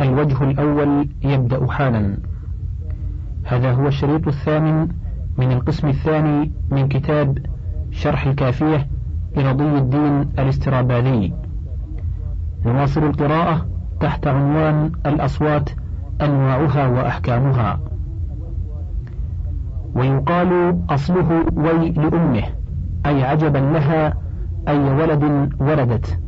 الوجه 0.00 0.44
الأول 0.44 1.08
يبدأ 1.24 1.66
حالا. 1.66 2.18
هذا 3.44 3.72
هو 3.72 3.86
الشريط 3.88 4.28
الثامن 4.28 4.88
من 5.38 5.52
القسم 5.52 5.88
الثاني 5.88 6.52
من 6.70 6.88
كتاب 6.88 7.38
شرح 7.90 8.26
الكافية 8.26 8.88
لرضي 9.36 9.78
الدين 9.78 10.20
الاستراباذي 10.38 11.32
نواصل 12.66 13.04
القراءة 13.04 13.66
تحت 14.00 14.26
عنوان 14.26 14.92
الأصوات 15.06 15.70
أنواعها 16.20 16.86
وأحكامها. 16.86 17.80
ويقال 19.94 20.78
أصله 20.90 21.44
وي 21.56 21.90
لأمه 21.90 22.44
أي 23.06 23.24
عجبا 23.24 23.58
لها 23.58 24.14
أي 24.68 24.78
ولد 24.78 25.52
ولدت. 25.60 26.18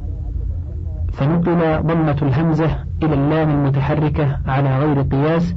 فنقل 1.12 1.82
ضمة 1.82 2.16
الهمزة 2.22 2.87
إلى 3.02 3.14
اللام 3.14 3.50
المتحركة 3.50 4.38
على 4.46 4.78
غير 4.78 5.02
قياس 5.02 5.54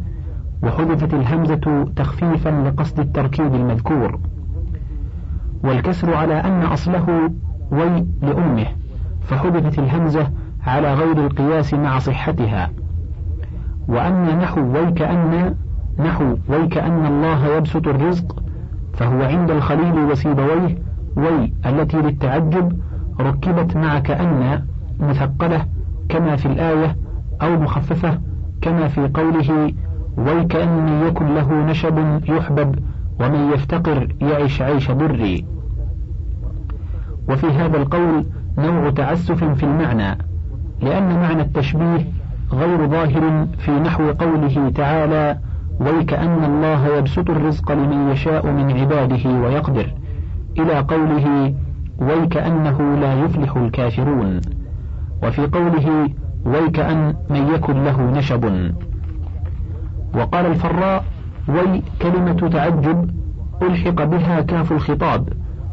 وحذفت 0.64 1.14
الهمزة 1.14 1.86
تخفيفا 1.96 2.50
لقصد 2.50 3.00
التركيب 3.00 3.56
المذكور. 3.56 4.20
والكسر 5.64 6.14
على 6.14 6.34
أن 6.34 6.64
أصله 6.64 7.32
وي 7.72 8.06
لأمه 8.22 8.66
فحذفت 9.22 9.80
الهمزة 9.80 10.32
على 10.68 10.94
غير 10.94 11.26
القياس 11.26 11.74
مع 11.74 12.00
صحتها. 12.00 12.70
وأن 13.88 14.38
نحو 14.38 14.62
ويكأن 14.62 15.56
نحو 16.00 16.36
ويكأن 16.50 17.06
الله 17.06 17.58
يبسط 17.58 17.88
الرزق 17.88 18.44
فهو 18.94 19.22
عند 19.22 19.52
الخليل 19.52 20.00
وسيبويه 20.00 20.78
وي 21.18 21.54
التي 21.66 21.98
للتعجب 21.98 22.80
ركبت 23.20 23.78
مع 23.78 24.00
كأن 24.00 24.66
مثقلة 25.00 25.66
كما 26.10 26.36
في 26.36 26.46
الآية 26.46 26.96
أو 27.42 27.60
مخففة 27.60 28.20
كما 28.62 28.88
في 28.88 29.08
قوله 29.14 29.74
ويكأن 30.18 30.88
يكن 31.08 31.26
له 31.36 31.54
نشب 31.66 32.22
يحبب 32.30 32.76
ومن 33.20 33.52
يفتقر 33.54 34.16
يعش 34.22 34.62
عيش 34.62 34.92
بري 34.92 35.46
وفي 37.30 37.48
هذا 37.48 37.78
القول 37.78 38.26
نوع 38.58 38.90
تعسف 38.90 39.44
في 39.44 39.64
المعنى 39.64 40.18
لأن 40.82 41.20
معنى 41.20 41.42
التشبيه 41.42 42.08
غير 42.52 42.88
ظاهر 42.88 43.48
في 43.58 43.72
نحو 43.72 44.12
قوله 44.12 44.70
تعالى 44.76 45.38
ويكأن 45.80 46.44
الله 46.44 46.98
يبسط 46.98 47.30
الرزق 47.30 47.72
لمن 47.72 48.10
يشاء 48.12 48.52
من 48.52 48.72
عباده 48.80 49.30
ويقدر 49.30 49.94
إلى 50.60 50.80
قوله 50.80 51.54
ويكأنه 52.00 52.96
لا 52.96 53.14
يفلح 53.14 53.58
الكافرون 53.58 54.42
وفي 55.24 55.48
قوله 55.48 56.10
ويكأن 56.46 57.16
من 57.30 57.48
يكن 57.56 57.84
له 57.84 58.12
نشب. 58.12 58.72
وقال 60.16 60.46
الفراء 60.46 61.04
وي 61.48 61.84
كلمة 62.02 62.50
تعجب 62.50 63.10
ألحق 63.62 64.04
بها 64.04 64.42
كاف 64.42 64.72
الخطاب 64.72 65.30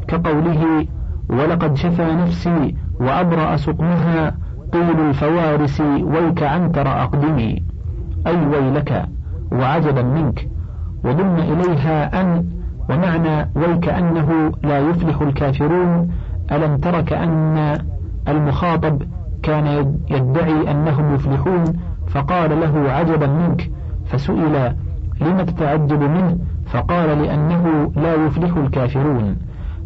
كقوله 0.07 0.87
ولقد 1.29 1.75
شفى 1.77 2.13
نفسي 2.13 2.75
وأبرأ 2.99 3.55
سقمها 3.55 4.35
طول 4.73 5.09
الفوارس 5.09 5.81
ويك 5.81 6.43
عنتر 6.43 6.87
أقدمي 6.87 7.63
أي 8.27 8.45
ويلك 8.45 9.05
وعجبا 9.51 10.01
منك. 10.01 10.49
وضم 11.03 11.35
إليها 11.35 12.21
أن 12.21 12.45
ومعنى 12.89 13.49
ويكأنه 13.55 14.51
لا 14.63 14.79
يفلح 14.79 15.21
الكافرون 15.21 16.11
ألم 16.51 16.77
تر 16.77 17.01
كأن 17.01 17.77
المخاطب 18.27 19.01
كان 19.43 19.95
يدعي 20.09 20.71
أنهم 20.71 21.15
يفلحون 21.15 21.63
فقال 22.07 22.59
له 22.59 22.91
عجبا 22.91 23.27
منك 23.27 23.71
فسئل 24.05 24.75
لم 25.21 25.41
تتعجب 25.41 26.03
منه؟ 26.03 26.37
فقال 26.65 27.21
لأنه 27.23 27.91
لا 27.95 28.13
يفلح 28.13 28.57
الكافرون. 28.57 29.37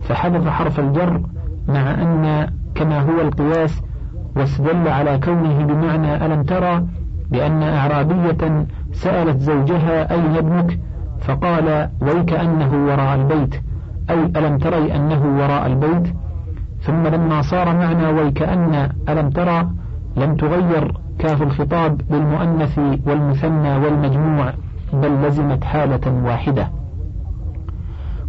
فحذف 0.02 0.48
حرف 0.48 0.80
الجر 0.80 1.22
مع 1.68 1.92
أن 1.92 2.48
كما 2.76 3.00
هو 3.00 3.22
القياس 3.22 3.82
واستدل 4.36 4.88
على 4.88 5.20
كونه 5.20 5.66
بمعنى 5.66 6.26
ألم 6.26 6.44
ترى؟ 6.44 6.86
بأن 7.32 7.64
أعرابية 7.64 8.66
سألت 8.92 9.40
زوجها 9.40 10.14
أين 10.14 10.36
ابنك؟ 10.38 10.80
فقال 11.22 11.90
ويكأنه 12.02 12.86
وراء 12.86 13.16
البيت 13.16 13.56
أي 14.10 14.26
ألم 14.26 14.58
تري 14.58 14.96
أنه 14.96 15.38
وراء 15.40 15.66
البيت؟ 15.68 16.14
ثم 16.86 17.08
لما 17.08 17.42
صار 17.42 17.78
معنى 17.78 18.08
ويكأن 18.08 18.90
ألم 19.10 19.30
ترى؟ 19.30 19.70
لم 20.18 20.36
تغير 20.36 20.98
كاف 21.20 21.42
الخطاب 21.42 22.02
بالمؤنث 22.10 22.80
والمثنى 23.08 23.78
والمجموع 23.78 24.54
بل 24.94 25.28
لزمت 25.28 25.64
حالة 25.64 26.24
واحدة. 26.26 26.70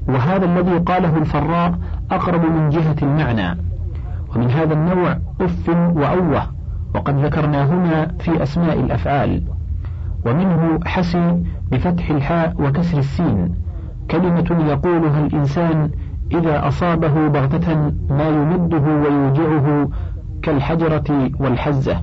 وهذا 0.08 0.44
الذي 0.44 0.78
قاله 0.78 1.18
الفراء 1.18 1.78
أقرب 2.10 2.44
من 2.44 2.68
جهة 2.68 2.96
المعنى. 3.02 3.58
ومن 4.36 4.50
هذا 4.50 4.74
النوع 4.74 5.18
أف 5.40 5.68
وأوه 5.68 6.42
وقد 6.94 7.24
ذكرناهما 7.24 8.08
في 8.18 8.42
أسماء 8.42 8.80
الأفعال. 8.80 9.42
ومنه 10.26 10.80
حسي 10.84 11.42
بفتح 11.72 12.10
الحاء 12.10 12.54
وكسر 12.58 12.98
السين 12.98 13.54
كلمة 14.10 14.66
يقولها 14.68 15.26
الإنسان 15.26 15.90
إذا 16.38 16.68
أصابه 16.68 17.28
بغتة 17.28 17.74
ما 18.10 18.28
يمده 18.28 18.82
ويوجعه 18.82 19.88
كالحجرة 20.42 21.30
والحزة. 21.40 22.02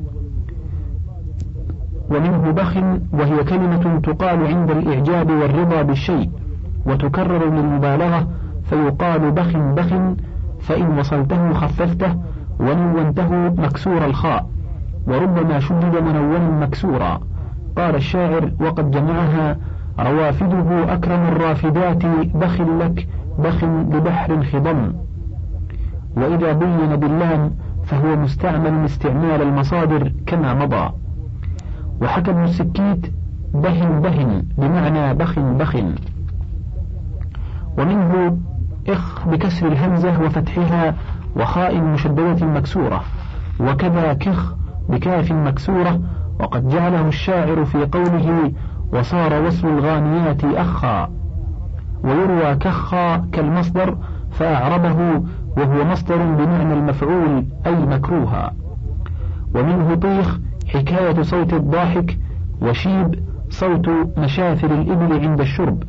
ومنه 2.10 2.52
بخ 2.52 2.78
وهي 3.14 3.44
كلمة 3.44 4.00
تقال 4.04 4.48
عند 4.48 4.72
الإعجاب 4.72 5.32
والرضا 5.32 5.82
بالشيء 5.82 6.30
وتكرر 6.86 7.46
للمبالغة 7.46 8.28
فيقال 8.64 9.32
بخ 9.32 9.58
بخ 9.58 9.94
فإن 10.60 11.00
وصلته 11.00 11.54
خففته 11.54 12.16
ونونته 12.60 13.34
مكسور 13.58 14.06
الخاء. 14.06 14.48
وربما 15.08 15.60
شدد 15.60 16.04
منونا 16.04 16.66
مكسورا. 16.66 17.20
قال 17.78 17.96
الشاعر 17.96 18.52
وقد 18.62 18.92
جمعها 18.92 19.58
روافده 20.00 20.94
أكرم 20.94 21.28
الرافدات 21.28 22.06
بخ 22.36 22.62
لك 22.62 23.08
بخ 23.40 23.66
ببحر 23.66 24.44
خضم. 24.44 24.94
وإذا 26.18 26.54
بين 26.54 26.96
باللام 26.96 27.52
فهو 27.84 28.16
مستعمل 28.16 28.86
استعمال 28.86 29.42
المصادر 29.42 30.12
كما 30.28 30.54
مضى. 30.54 30.90
وحكى 32.02 32.32
ابن 32.32 32.44
السكيت 32.44 33.14
بهن 33.54 34.02
بهن 34.02 34.44
بمعنى 34.58 35.14
بخ 35.14 35.40
بخ. 35.40 35.76
ومنه 37.78 38.38
إخ 38.90 39.28
بكسر 39.28 39.68
الهمزة 39.68 40.22
وفتحها 40.22 40.96
وخاء 41.36 41.82
مشددة 41.82 42.46
مكسورة. 42.46 43.02
وكذا 43.60 44.14
كخ 44.14 44.56
بكاف 44.90 45.32
مكسورة. 45.32 46.02
وقد 46.40 46.68
جعله 46.68 47.08
الشاعر 47.08 47.66
في 47.66 47.86
قوله 47.86 48.52
وصار 48.94 49.44
وصل 49.44 49.68
الغانيات 49.68 50.44
أخا. 50.44 51.21
ويروى 52.04 52.56
كخا 52.56 53.18
كالمصدر 53.18 53.98
فأعربه 54.32 55.24
وهو 55.58 55.84
مصدر 55.84 56.16
بمعنى 56.16 56.74
المفعول 56.74 57.46
أي 57.66 57.86
مكروها. 57.86 58.54
ومنه 59.56 59.96
طيخ 59.96 60.40
حكاية 60.68 61.22
صوت 61.22 61.54
الضاحك 61.54 62.18
وشيب 62.62 63.20
صوت 63.50 63.90
مشاثر 64.18 64.72
الإبل 64.72 65.28
عند 65.28 65.42
الشرب 65.42 65.84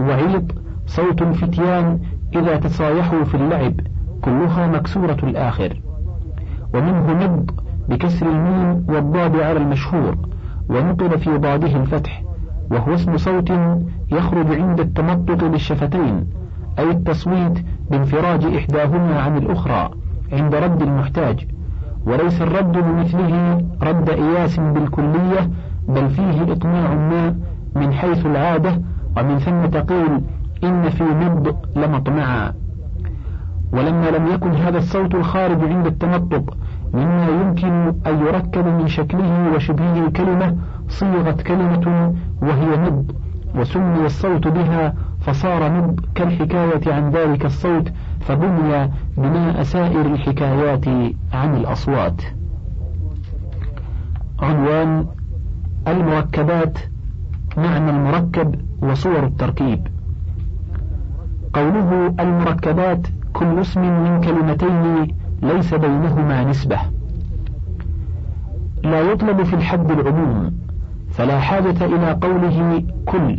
وعيط 0.00 0.44
صوت 0.86 1.22
الفتيان 1.22 2.00
إذا 2.34 2.56
تصايحوا 2.56 3.24
في 3.24 3.34
اللعب 3.34 3.74
كلها 4.22 4.66
مكسورة 4.66 5.18
الآخر. 5.22 5.80
ومنه 6.74 7.24
نبض 7.24 7.50
بكسر 7.88 8.26
الميم 8.26 8.84
والضاد 8.88 9.36
على 9.40 9.58
المشهور 9.58 10.16
ونقل 10.68 11.18
في 11.18 11.30
ضاده 11.38 11.76
الفتح 11.76 12.23
وهو 12.70 12.94
اسم 12.94 13.16
صوت 13.16 13.52
يخرج 14.12 14.60
عند 14.60 14.80
التمطط 14.80 15.42
للشفتين 15.44 16.26
أي 16.78 16.90
التصويت 16.90 17.64
بانفراج 17.90 18.44
إحداهما 18.44 19.20
عن 19.20 19.36
الأخرى 19.36 19.90
عند 20.32 20.54
رد 20.54 20.82
المحتاج. 20.82 21.46
وليس 22.06 22.42
الرد 22.42 22.72
بمثله 22.72 23.60
رد 23.82 24.10
إياس 24.10 24.60
بالكلية 24.60 25.50
بل 25.88 26.08
فيه 26.10 26.52
إطماع 26.52 26.94
ما 26.94 27.36
من 27.76 27.92
حيث 27.92 28.26
العادة 28.26 28.80
ومن 29.16 29.38
ثم 29.38 29.66
تقول 29.66 30.20
إن 30.64 30.90
في 30.90 31.04
نبض 31.04 31.56
لمطمعا 31.76 32.52
ولما 33.72 34.10
لم 34.10 34.26
يكن 34.34 34.50
هذا 34.50 34.78
الصوت 34.78 35.14
الخارج 35.14 35.64
عند 35.64 35.86
التمطط 35.86 36.56
مما 36.94 37.26
يمكن 37.28 37.94
أن 38.06 38.18
يركب 38.26 38.66
من 38.66 38.88
شكله 38.88 39.52
وشبهه 39.56 40.06
الكلمة 40.06 40.56
صيغت 40.88 41.42
كلمة 41.42 42.14
وهي 42.42 42.76
نبض 42.76 43.12
وسمي 43.54 44.06
الصوت 44.06 44.48
بها 44.48 44.94
فصار 45.20 45.72
نبض 45.72 46.00
كالحكاية 46.14 46.94
عن 46.94 47.10
ذلك 47.10 47.44
الصوت 47.44 47.92
فبني 48.20 48.90
بناء 49.16 49.62
سائر 49.62 50.06
الحكايات 50.06 50.88
عن 51.32 51.56
الأصوات. 51.56 52.22
عنوان 54.40 55.06
المركبات 55.88 56.78
معنى 57.56 57.90
المركب 57.90 58.54
وصور 58.82 59.24
التركيب. 59.24 59.86
قوله 61.54 62.14
المركبات 62.20 63.06
كل 63.32 63.60
اسم 63.60 63.80
من 63.80 64.20
كلمتين 64.20 65.16
ليس 65.42 65.74
بينهما 65.74 66.44
نسبة. 66.44 66.78
لا 68.84 69.00
يطلب 69.00 69.42
في 69.42 69.54
الحد 69.54 69.90
العموم 69.90 70.63
فلا 71.16 71.40
حاجة 71.40 71.84
إلى 71.84 72.10
قوله 72.22 72.84
كل 73.06 73.38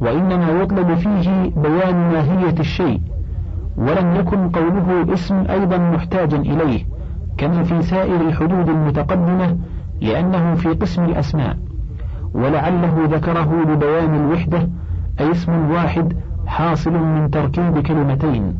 وإنما 0.00 0.50
يطلب 0.50 0.94
فيه 0.94 1.50
بيان 1.56 1.96
ماهية 2.12 2.54
الشيء 2.60 3.00
ولم 3.76 4.16
يكن 4.16 4.48
قوله 4.48 5.12
اسم 5.12 5.44
أيضا 5.50 5.78
محتاجا 5.78 6.36
إليه 6.36 6.84
كما 7.38 7.62
في 7.62 7.82
سائر 7.82 8.20
الحدود 8.20 8.68
المتقدمة 8.68 9.56
لأنه 10.00 10.54
في 10.54 10.68
قسم 10.68 11.04
الأسماء 11.04 11.56
ولعله 12.34 13.08
ذكره 13.10 13.64
لبيان 13.72 14.14
الوحدة 14.14 14.68
أي 15.20 15.30
اسم 15.30 15.70
واحد 15.70 16.16
حاصل 16.46 16.92
من 16.92 17.30
تركيب 17.30 17.78
كلمتين 17.78 18.54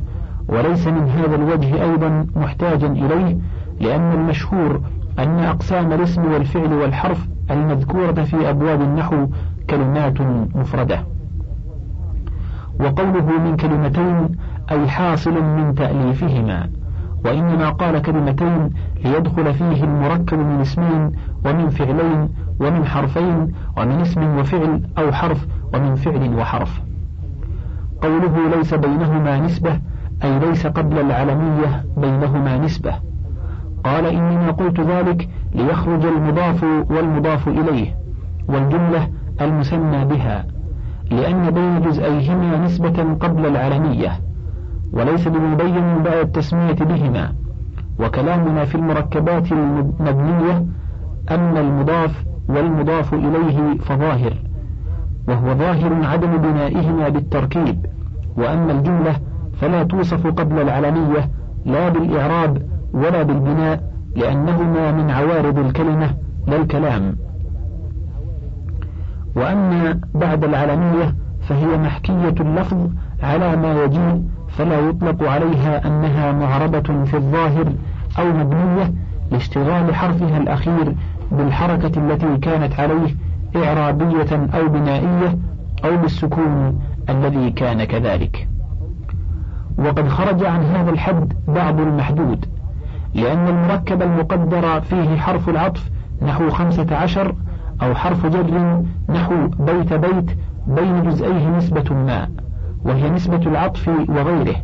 وليس 0.49 0.87
من 0.87 1.09
هذا 1.09 1.35
الوجه 1.35 1.83
أيضا 1.83 2.27
محتاجا 2.37 2.87
إليه 2.87 3.39
لأن 3.81 4.13
المشهور 4.13 4.81
أن 5.19 5.39
أقسام 5.39 5.93
الاسم 5.93 6.33
والفعل 6.33 6.73
والحرف 6.73 7.29
المذكورة 7.51 8.23
في 8.25 8.51
أبواب 8.51 8.81
النحو 8.81 9.27
كلمات 9.71 10.21
مفردة. 10.55 11.05
وقوله 12.81 13.39
من 13.39 13.57
كلمتين 13.57 14.29
أي 14.71 14.89
حاصل 14.89 15.43
من 15.45 15.75
تأليفهما 15.75 16.71
وإنما 17.25 17.71
قال 17.71 18.03
كلمتين 18.03 18.71
ليدخل 19.05 19.55
فيه 19.55 19.85
المركب 19.85 20.39
من 20.39 20.61
اسمين 20.61 21.13
ومن 21.45 21.69
فعلين 21.69 22.29
ومن 22.61 22.85
حرفين 22.85 23.53
ومن 23.77 24.01
اسم 24.01 24.39
وفعل 24.39 24.83
أو 24.99 25.13
حرف 25.13 25.47
ومن 25.75 25.95
فعل 25.95 26.35
وحرف. 26.35 26.81
قوله 28.03 28.57
ليس 28.57 28.75
بينهما 28.75 29.41
نسبة 29.41 29.81
أي 30.25 30.39
ليس 30.39 30.67
قبل 30.67 30.99
العلمية 30.99 31.85
بينهما 31.97 32.59
نسبة. 32.59 32.95
قال 33.85 34.07
إنما 34.07 34.51
قلت 34.51 34.81
ذلك 34.81 35.29
ليخرج 35.55 36.05
المضاف 36.07 36.63
والمضاف 36.91 37.49
إليه 37.49 37.97
والجملة 38.49 39.09
المسمى 39.41 40.05
بها 40.05 40.47
لأن 41.11 41.51
بين 41.51 41.81
جزئيهما 41.81 42.59
نسبة 42.65 43.17
قبل 43.21 43.47
العلمية 43.47 44.21
وليس 44.93 45.29
بمبين 45.29 46.03
بعد 46.05 46.17
التسمية 46.17 46.73
بهما. 46.73 47.33
وكلامنا 48.01 48.65
في 48.65 48.75
المركبات 48.75 49.53
المبنية 49.53 50.67
أن 51.31 51.57
المضاف 51.57 52.25
والمضاف 52.49 53.15
إليه 53.15 53.79
فظاهر 53.79 54.33
وهو 55.29 55.55
ظاهر 55.55 56.05
عدم 56.05 56.37
بنائهما 56.37 57.09
بالتركيب 57.09 57.87
وأما 58.37 58.73
الجملة 58.73 59.17
فلا 59.61 59.83
توصف 59.83 60.27
قبل 60.27 60.59
العلمية 60.61 61.31
لا 61.65 61.89
بالإعراب 61.89 62.63
ولا 62.95 63.23
بالبناء 63.23 63.90
لأنهما 64.17 64.93
من 64.93 65.11
عوارض 65.11 65.59
الكلمة 65.59 66.15
لا 66.47 66.57
الكلام. 66.57 67.17
وأما 69.37 70.01
بعد 70.15 70.45
العلمية 70.45 71.15
فهي 71.49 71.79
محكية 71.79 72.35
اللفظ 72.41 72.91
على 73.23 73.57
ما 73.57 73.85
يجيء 73.85 74.23
فلا 74.49 74.79
يطلق 74.79 75.23
عليها 75.23 75.87
أنها 75.87 76.33
معربة 76.33 77.05
في 77.05 77.15
الظاهر 77.17 77.73
أو 78.19 78.25
مبنية 78.25 78.93
لاشتغال 79.31 79.95
حرفها 79.95 80.39
الأخير 80.39 80.95
بالحركة 81.33 82.01
التي 82.01 82.39
كانت 82.39 82.81
عليه 82.81 83.15
إعرابية 83.57 84.49
أو 84.55 84.69
بنائية 84.69 85.39
أو 85.85 85.97
بالسكون 85.97 86.81
الذي 87.09 87.51
كان 87.51 87.85
كذلك. 87.85 88.49
وقد 89.79 90.09
خرج 90.09 90.45
عن 90.45 90.63
هذا 90.63 90.91
الحد 90.91 91.33
بعض 91.49 91.81
المحدود. 91.81 92.47
لأن 93.15 93.49
المركب 93.49 94.03
المقدر 94.03 94.81
فيه 94.81 95.17
حرف 95.17 95.49
العطف 95.49 95.91
نحو 96.23 96.51
خمسة 96.51 96.97
عشر 96.97 97.35
أو 97.83 97.95
حرف 97.95 98.27
جر 98.27 98.83
نحو 99.09 99.49
بيت 99.59 99.93
بيت 99.93 100.31
بين 100.67 101.03
جزئيه 101.03 101.49
نسبة 101.57 101.95
ما 101.95 102.29
وهي 102.85 103.11
نسبة 103.11 103.51
العطف 103.51 103.89
وغيره. 103.89 104.57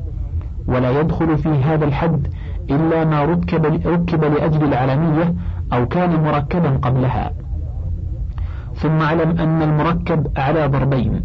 ولا 0.68 1.00
يدخل 1.00 1.38
في 1.38 1.48
هذا 1.48 1.84
الحد 1.84 2.28
إلا 2.70 3.04
ما 3.04 3.24
ركب, 3.24 3.66
ركب 3.86 4.24
لأجل 4.24 4.64
العلمية 4.64 5.34
أو 5.72 5.86
كان 5.86 6.22
مركبا 6.22 6.70
قبلها. 6.82 7.32
ثم 8.74 9.02
اعلم 9.02 9.38
أن 9.38 9.62
المركب 9.62 10.26
على 10.38 10.66
ضربين 10.66 11.22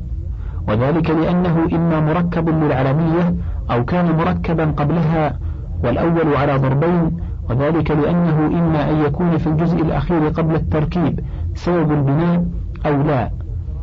وذلك 0.67 1.09
لأنه 1.09 1.67
إما 1.74 2.00
مركب 2.00 2.50
للعلمية 2.50 3.35
أو 3.71 3.85
كان 3.85 4.17
مركبا 4.17 4.65
قبلها 4.65 5.39
والأول 5.83 6.35
على 6.35 6.57
ضربين 6.57 7.11
وذلك 7.49 7.91
لأنه 7.91 8.59
إما 8.59 8.89
أن 8.89 8.95
يكون 9.05 9.37
في 9.37 9.47
الجزء 9.47 9.81
الأخير 9.81 10.27
قبل 10.27 10.55
التركيب 10.55 11.19
سبب 11.55 11.91
البناء 11.91 12.45
أو 12.85 13.01
لا. 13.01 13.31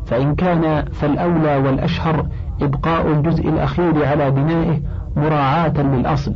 فإن 0.05 0.35
كان 0.35 0.85
فالأولى 0.91 1.57
والأشهر 1.57 2.25
إبقاء 2.61 3.07
الجزء 3.07 3.49
الأخير 3.49 4.05
على 4.05 4.31
بنائه 4.31 4.79
مراعاة 5.15 5.81
للأصل. 5.81 6.33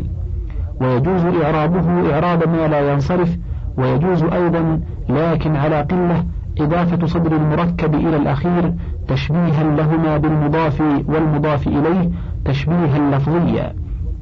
ويجوز 0.81 1.25
إعرابه 1.25 2.13
إعراب 2.13 2.49
ما 2.49 2.67
لا 2.67 2.91
ينصرف 2.93 3.37
ويجوز 3.77 4.23
أيضا 4.23 4.79
لكن 5.09 5.55
على 5.55 5.81
قلة 5.81 6.23
إضافة 6.59 7.07
صدر 7.07 7.35
المركب 7.35 7.95
إلى 7.95 8.17
الأخير 8.17 8.73
تشبيها 9.07 9.63
لهما 9.63 10.17
بالمضاف 10.17 10.81
والمضاف 11.07 11.67
إليه 11.67 12.09
تشبيها 12.45 12.99
لفظيا. 13.11 13.73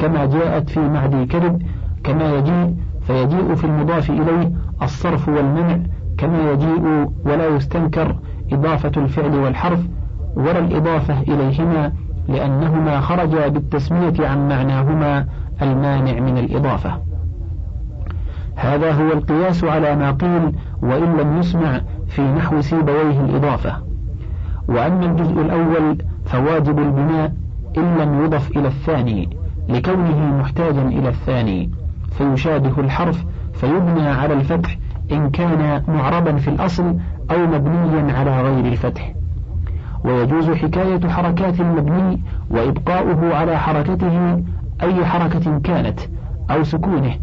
كما 0.02 0.26
جاءت 0.26 0.70
في 0.70 0.80
معدي 0.80 1.26
كذب 1.26 1.62
كما 2.04 2.34
يجيء 2.34 2.76
فيجيء 3.02 3.56
في 3.56 3.64
المضاف 3.64 4.10
إليه 4.10 4.52
الصرف 4.82 5.30
والمنع 5.30 5.78
كما 6.18 6.52
يجيء 6.52 7.12
ولا 7.26 7.48
يستنكر 7.48 8.16
إضافة 8.52 8.92
الفعل 8.98 9.36
والحرف 9.36 9.80
ولا 10.36 10.60
الإضافة 10.60 11.22
إليهما 11.22 11.92
لأنهما 12.28 13.00
خرجا 13.00 13.48
بالتسمية 13.48 14.28
عن 14.28 14.50
معناهما 14.50 15.26
المانع 15.62 16.20
من 16.20 16.38
الإضافة. 16.38 16.98
هذا 18.56 18.92
هو 18.92 19.12
القياس 19.12 19.64
على 19.64 19.96
ما 19.96 20.12
قيل 20.12 20.52
وإن 20.82 21.18
لم 21.18 21.40
يسمع 21.40 21.82
في 22.08 22.22
نحو 22.22 22.62
سيبويه 22.62 23.22
الإضافة. 23.22 23.76
وأما 24.68 25.06
الجزء 25.06 25.42
الأول 25.42 25.98
فواجب 26.26 26.80
البناء 26.80 27.34
إن 27.78 27.98
لم 27.98 28.26
يضف 28.26 28.58
إلى 28.58 28.68
الثاني. 28.68 29.41
لكونه 29.72 30.38
محتاجا 30.40 30.82
إلى 30.82 31.10
الثاني 31.10 31.70
فيشابه 32.18 32.80
الحرف 32.80 33.26
فيبنى 33.54 34.08
على 34.08 34.34
الفتح 34.34 34.78
إن 35.12 35.30
كان 35.30 35.84
معربا 35.88 36.38
في 36.38 36.48
الأصل 36.48 36.96
أو 37.32 37.38
مبنيا 37.48 38.14
على 38.14 38.42
غير 38.42 38.66
الفتح. 38.66 39.14
ويجوز 40.06 40.50
حكاية 40.50 41.10
حركات 41.10 41.62
المبني 41.62 42.22
وإبقاؤه 42.50 43.36
على 43.36 43.58
حركته 43.58 44.44
أي 44.82 45.06
حركة 45.06 45.60
كانت 45.60 46.00
أو 46.52 46.64
سكونه 46.64 47.16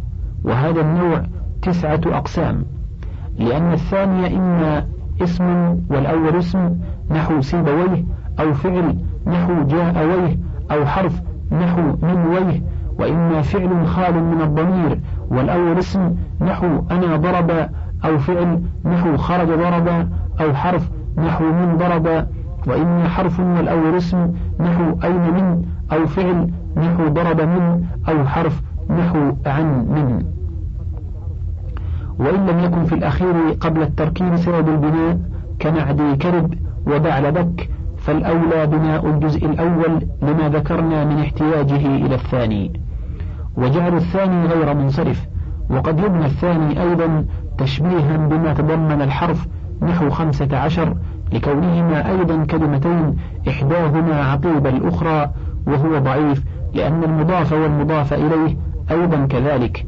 وهذا 0.44 0.80
النوع 0.80 1.22
تسعة 1.62 2.00
أقسام. 2.06 2.64
لأن 3.38 3.72
الثانية 3.72 4.38
إما 4.38 4.86
اسم 5.22 5.78
والأول 5.90 6.36
اسم 6.36 6.76
نحو 7.10 7.40
سيبويه 7.40 8.04
أو 8.40 8.54
فعل 8.54 8.98
نحو 9.26 9.66
جاءويه 9.66 10.38
أو 10.70 10.86
حرف 10.86 11.20
نحو 11.52 11.80
من 12.02 12.26
ويه 12.26 12.62
وإما 12.98 13.42
فعل 13.42 13.86
خال 13.86 14.24
من 14.24 14.40
الضمير 14.40 15.00
والأول 15.30 15.78
اسم 15.78 16.14
نحو 16.40 16.66
أنا 16.90 17.16
ضرب 17.16 17.50
أو 18.04 18.18
فعل 18.18 18.62
نحو 18.84 19.16
خرج 19.16 19.46
ضرب 19.48 20.08
أو 20.40 20.54
حرف 20.54 20.90
نحو 21.18 21.44
من 21.44 21.76
ضرب 21.78 22.26
وإما 22.66 23.08
حرف 23.08 23.40
والأول 23.40 23.96
اسم 23.96 24.32
نحو 24.60 24.84
أين 25.04 25.20
من 25.34 25.62
أو 25.92 26.06
فعل 26.06 26.50
نحو 26.76 27.08
ضرب 27.08 27.40
من 27.40 27.84
أو 28.08 28.24
حرف 28.26 28.62
نحو 28.90 29.18
عن 29.46 29.66
من. 29.66 30.24
وإن 32.18 32.46
لم 32.46 32.58
يكن 32.58 32.84
في 32.84 32.94
الأخير 32.94 33.34
قبل 33.60 33.82
التركيب 33.82 34.36
سبب 34.36 34.68
البناء 34.68 35.18
كمعدي 35.58 36.16
كرب 36.16 36.54
وبعل 36.86 37.32
بك 37.32 37.70
فالأولى 38.08 38.66
بناء 38.66 39.06
الجزء 39.06 39.46
الأول 39.46 40.06
لما 40.22 40.48
ذكرنا 40.48 41.04
من 41.04 41.18
احتياجه 41.18 41.86
إلى 41.86 42.14
الثاني. 42.14 42.80
وجعل 43.56 43.96
الثاني 43.96 44.46
غير 44.46 44.74
منصرف 44.74 45.26
وقد 45.70 46.00
يبنى 46.00 46.26
الثاني 46.26 46.82
أيضا 46.82 47.24
تشبيها 47.58 48.16
بما 48.16 48.52
تضمن 48.54 49.02
الحرف 49.02 49.46
نحو 49.82 50.10
خمسة 50.10 50.58
عشر 50.58 50.96
لكونهما 51.32 52.10
أيضا 52.10 52.44
كلمتين 52.44 53.16
إحداهما 53.48 54.14
عقيب 54.24 54.66
الأخرى 54.66 55.30
وهو 55.66 55.98
ضعيف 55.98 56.44
لأن 56.74 57.04
المضاف 57.04 57.52
والمضاف 57.52 58.12
إليه 58.12 58.56
أيضا 58.90 59.26
كذلك. 59.26 59.86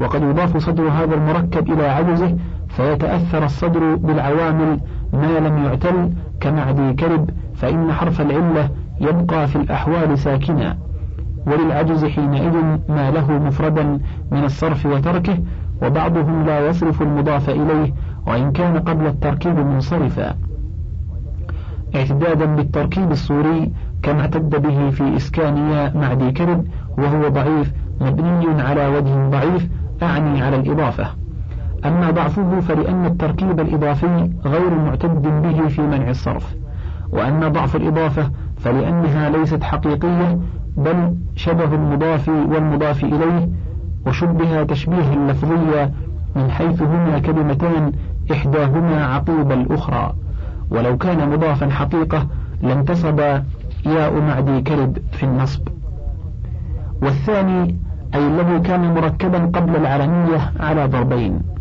وقد 0.00 0.22
يضاف 0.22 0.56
صدر 0.56 0.88
هذا 0.88 1.14
المركب 1.14 1.72
إلى 1.72 1.86
عجزه 1.86 2.36
فيتأثر 2.68 3.44
الصدر 3.44 3.94
بالعوامل 3.94 4.80
ما 5.12 5.38
لم 5.38 5.64
يعتل 5.64 6.12
كمعدي 6.42 6.92
كلب 6.92 7.30
فإن 7.54 7.92
حرف 7.92 8.20
العلة 8.20 8.70
يبقى 9.00 9.46
في 9.46 9.56
الأحوال 9.56 10.18
ساكنا. 10.18 10.76
وللعجز 11.46 12.04
حينئذ 12.04 12.52
ما 12.88 13.10
له 13.10 13.32
مفردا 13.32 13.98
من 14.32 14.44
الصرف 14.44 14.86
وتركه 14.86 15.38
وبعضهم 15.82 16.46
لا 16.46 16.66
يصرف 16.68 17.02
المضاف 17.02 17.50
إليه 17.50 17.94
وإن 18.26 18.52
كان 18.52 18.78
قبل 18.78 19.06
التركيب 19.06 19.56
منصرفا. 19.58 20.34
اعتدادا 21.94 22.44
بالتركيب 22.44 23.10
الصوري 23.10 23.72
كما 24.02 24.20
اعتد 24.20 24.62
به 24.62 24.90
في 24.90 25.16
إسكانيا 25.16 25.92
مع 25.96 26.12
ذي 26.12 26.32
كرب 26.32 26.64
وهو 26.98 27.28
ضعيف 27.28 27.72
مبني 28.00 28.62
على 28.62 28.86
وجه 28.86 29.28
ضعيف 29.30 29.68
أعني 30.02 30.42
على 30.42 30.56
الإضافة. 30.56 31.21
أما 31.84 32.10
ضعفه 32.10 32.60
فلأن 32.60 33.06
التركيب 33.06 33.60
الإضافي 33.60 34.30
غير 34.44 34.70
معتد 34.74 35.22
به 35.22 35.68
في 35.68 35.82
منع 35.82 36.10
الصرف 36.10 36.54
وأما 37.12 37.48
ضعف 37.48 37.76
الإضافة 37.76 38.30
فلأنها 38.56 39.30
ليست 39.30 39.62
حقيقية 39.62 40.38
بل 40.76 41.14
شبه 41.36 41.74
المضاف 41.74 42.28
والمضاف 42.28 43.04
إليه 43.04 43.48
وشبه 44.06 44.62
تشبيه 44.62 45.14
لفظيا 45.14 45.92
من 46.36 46.50
حيث 46.50 46.82
هما 46.82 47.18
كلمتان 47.18 47.92
إحداهما 48.32 49.04
عقيب 49.04 49.52
الأخرى. 49.52 50.14
ولو 50.70 50.96
كان 50.98 51.30
مضافا 51.30 51.70
حقيقة 51.70 52.26
لانتصب 52.62 53.18
ياء 53.86 54.20
معدي 54.20 54.60
كلب 54.60 54.98
في 55.12 55.22
النصب. 55.22 55.68
والثاني 57.02 57.76
أي 58.14 58.26
الذي 58.26 58.58
كان 58.58 58.94
مركبا 58.94 59.38
قبل 59.38 59.76
العلمية 59.76 60.52
على 60.60 60.86
ضربين. 60.86 61.51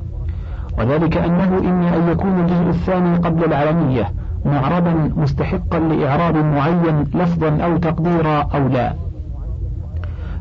وذلك 0.80 1.18
أنه 1.18 1.58
إما 1.58 1.96
أن 1.98 2.10
يكون 2.12 2.40
الجزء 2.40 2.70
الثاني 2.70 3.18
قبل 3.18 3.44
العلمية 3.46 4.12
معربا 4.46 5.12
مستحقا 5.18 5.80
لإعراب 5.80 6.38
معين 6.38 7.04
لفظا 7.14 7.64
أو 7.64 7.78
تقديرا 7.78 8.42
أو 8.42 8.68
لا. 8.68 8.94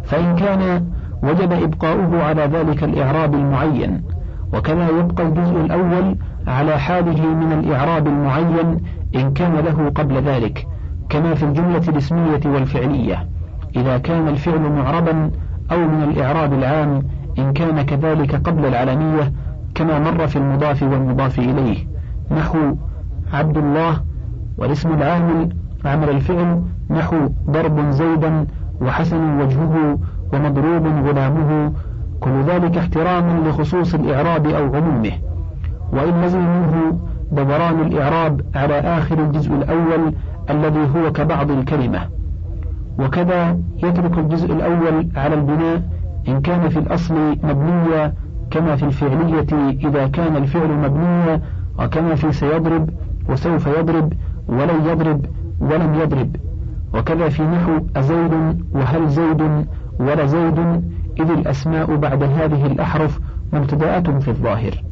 فإن 0.04 0.37
كان 0.37 0.84
وجب 1.22 1.52
إبقاؤه 1.52 2.22
على 2.22 2.42
ذلك 2.42 2.84
الإعراب 2.84 3.34
المعين 3.34 4.02
وكما 4.54 4.88
يبقى 4.88 5.22
الجزء 5.22 5.56
الأول 5.56 6.16
على 6.46 6.78
حاله 6.78 7.26
من 7.34 7.52
الإعراب 7.52 8.06
المعين 8.06 8.80
إن 9.14 9.32
كان 9.32 9.52
له 9.52 9.92
قبل 9.94 10.14
ذلك 10.22 10.66
كما 11.08 11.34
في 11.34 11.42
الجملة 11.42 11.82
الاسمية 11.88 12.40
والفعلية 12.46 13.26
إذا 13.76 13.99
كان 13.99 14.28
الفعل 14.28 14.60
معربا 14.60 15.30
أو 15.72 15.78
من 15.78 16.02
الإعراب 16.02 16.52
العام 16.52 17.02
إن 17.38 17.52
كان 17.52 17.82
كذلك 17.82 18.34
قبل 18.34 18.66
العلمية 18.66 19.32
كما 19.74 19.98
مر 19.98 20.26
في 20.26 20.36
المضاف 20.36 20.82
والمضاف 20.82 21.38
إليه. 21.38 21.86
نحو 22.30 22.58
عبد 23.32 23.56
الله 23.56 24.00
والاسم 24.58 24.94
العامل 24.94 25.56
عمل 25.84 26.10
الفعل. 26.10 26.62
نحو 26.90 27.16
ضرب 27.50 27.90
زيدا 27.90 28.46
وحسن 28.80 29.40
وجهه 29.40 29.98
ومضروب 30.32 30.86
غلامه. 30.86 31.72
كل 32.20 32.42
ذلك 32.42 32.78
احتراما 32.78 33.48
لخصوص 33.48 33.94
الإعراب 33.94 34.46
أو 34.46 34.76
عمومه. 34.76 35.12
وإن 35.92 36.22
لزم 36.22 36.40
منه 36.40 37.00
دوران 37.32 37.80
الإعراب 37.80 38.40
على 38.54 38.74
آخر 38.74 39.18
الجزء 39.18 39.54
الأول 39.54 40.12
الذي 40.50 40.88
هو 40.96 41.12
كبعض 41.12 41.50
الكلمة. 41.50 42.00
وكذا 42.98 43.58
يترك 43.82 44.18
الجزء 44.18 44.52
الأول 44.52 45.08
على 45.16 45.34
البناء 45.34 45.82
إن 46.28 46.40
كان 46.40 46.68
في 46.68 46.78
الأصل 46.78 47.36
مبنيا 47.42 48.14
كما 48.50 48.76
في 48.76 48.83
الفعلية 48.83 49.71
إذا 49.88 50.07
كان 50.07 50.37
الفعل 50.37 50.69
مبنيا 50.69 51.40
وكما 51.78 52.14
في 52.14 52.33
سيضرب 52.33 52.90
وسوف 53.28 53.66
يضرب 53.66 54.12
ولن 54.49 54.85
يضرب 54.87 55.26
ولم 55.61 55.95
يضرب. 55.95 56.37
وكذا 56.95 57.28
في 57.28 57.42
نحو 57.42 57.78
أزيد 57.97 58.64
وهل 58.73 59.09
زيد 59.09 59.66
ولا 60.00 60.26
زيد 60.26 60.59
إذ 61.21 61.30
الأسماء 61.30 61.97
بعد 61.97 62.23
هذه 62.23 62.66
الأحرف 62.66 63.21
مبتدأة 63.52 64.00
في 64.00 64.28
الظاهر. 64.28 64.85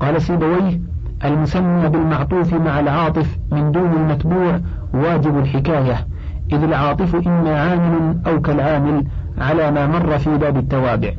قال 0.00 0.22
سيبويه 0.22 0.80
المسمى 1.24 1.88
بالمعطوف 1.88 2.54
مع 2.54 2.80
العاطف 2.80 3.38
من 3.52 3.72
دون 3.72 3.92
المتبوع 3.92 4.60
واجب 4.94 5.38
الحكاية 5.38 6.06
إذ 6.52 6.62
العاطف 6.62 7.26
إما 7.26 7.60
عامل 7.60 8.18
أو 8.26 8.40
كالعامل 8.40 9.04
على 9.38 9.70
ما 9.70 9.86
مر 9.86 10.18
في 10.18 10.38
باب 10.38 10.56
التوابع. 10.56 11.12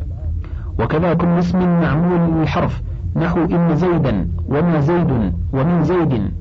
وكذا 0.81 1.13
كل 1.13 1.27
اسم 1.27 1.59
معمول 1.59 2.39
للحرف 2.39 2.81
نحو 3.15 3.39
إن 3.39 3.75
زيدا 3.75 4.27
وما 4.47 4.79
زيد 4.79 5.33
ومن 5.53 5.83
زيد 5.83 6.31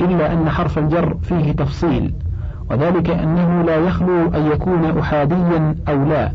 إلا 0.00 0.32
أن 0.32 0.50
حرف 0.50 0.78
الجر 0.78 1.16
فيه 1.22 1.52
تفصيل 1.52 2.14
وذلك 2.70 3.10
أنه 3.10 3.62
لا 3.62 3.76
يخلو 3.76 4.28
أن 4.34 4.46
يكون 4.46 4.98
أحاديا 4.98 5.74
أو 5.88 6.04
لا 6.04 6.32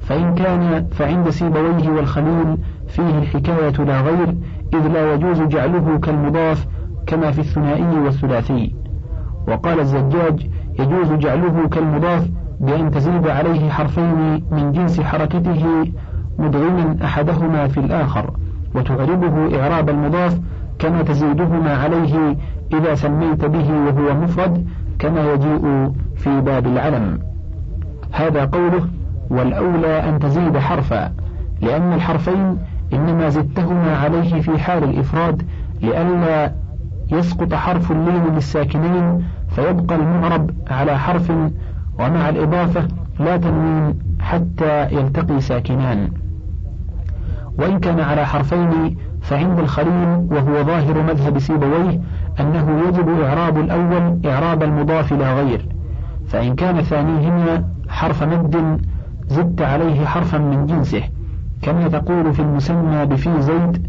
فإن 0.00 0.34
كان 0.34 0.86
فعند 0.90 1.30
سيبويه 1.30 1.88
والخليل 1.88 2.56
فيه 2.88 3.18
الحكاية 3.18 3.84
لا 3.84 4.00
غير 4.00 4.34
إذ 4.74 4.88
لا 4.88 5.14
يجوز 5.14 5.40
جعله 5.42 5.98
كالمضاف 5.98 6.66
كما 7.06 7.30
في 7.30 7.38
الثنائي 7.38 7.98
والثلاثي. 8.04 8.74
وقال 9.48 9.80
الزجاج 9.80 10.50
يجوز 10.78 11.12
جعله 11.12 11.68
كالمضاف 11.68 12.28
بأن 12.60 12.90
تزيد 12.90 13.28
عليه 13.28 13.70
حرفين 13.70 14.44
من 14.50 14.72
جنس 14.72 15.00
حركته 15.00 15.84
مدغما 16.38 16.96
أحدهما 17.04 17.68
في 17.68 17.80
الآخر 17.80 18.30
وتعربه 18.74 19.60
إعراب 19.60 19.90
المضاف 19.90 20.38
كما 20.78 21.02
تزيدهما 21.02 21.74
عليه 21.76 22.36
إذا 22.72 22.94
سميت 22.94 23.44
به 23.44 23.72
وهو 23.72 24.14
مفرد 24.14 24.66
كما 24.98 25.32
يجيء 25.32 25.92
في 26.16 26.40
باب 26.40 26.66
العلم. 26.66 27.18
هذا 28.12 28.44
قوله 28.44 28.88
والأولى 29.30 30.08
أن 30.08 30.18
تزيد 30.18 30.58
حرفا 30.58 31.12
لأن 31.60 31.92
الحرفين 31.92 32.58
إنما 32.92 33.28
زدتهما 33.28 33.96
عليه 33.96 34.40
في 34.40 34.58
حال 34.58 34.84
الإفراد 34.84 35.42
لئلا 35.82 36.52
يسقط 37.12 37.54
حرف 37.54 37.92
اللين 37.92 38.34
للساكنين 38.34 39.24
فيبقى 39.48 39.96
المعرب 39.96 40.50
على 40.70 40.98
حرف 40.98 41.32
ومع 41.98 42.28
الإضافة 42.28 42.88
لا 43.20 43.36
تنوين 43.36 43.98
حتى 44.20 44.84
يلتقي 44.84 45.40
ساكنان. 45.40 46.08
وإن 47.58 47.78
كان 47.80 48.00
على 48.00 48.26
حرفين 48.26 48.96
فعند 49.22 49.58
الخليل 49.58 50.08
وهو 50.30 50.62
ظاهر 50.64 51.02
مذهب 51.02 51.38
سيبويه 51.38 52.00
أنه 52.40 52.82
يجب 52.88 53.20
إعراب 53.20 53.58
الأول 53.58 54.20
إعراب 54.26 54.62
المضاف 54.62 55.12
لا 55.12 55.32
غير. 55.34 55.66
فإن 56.26 56.54
كان 56.54 56.80
ثانيهما 56.82 57.64
حرف 57.88 58.22
مد 58.22 58.80
زدت 59.28 59.62
عليه 59.62 60.06
حرفا 60.06 60.38
من 60.38 60.66
جنسه. 60.66 61.02
كما 61.62 61.88
تقول 61.88 62.32
في 62.32 62.42
المسمى 62.42 63.06
بفي 63.06 63.42
زيد 63.42 63.86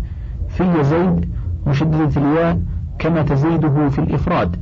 في 0.50 0.84
زيد 0.84 1.30
مشددة 1.68 2.22
الياء 2.22 2.60
كما 3.00 3.22
تزيده 3.22 3.90
في 3.90 4.00
الإفراد. 4.00 4.56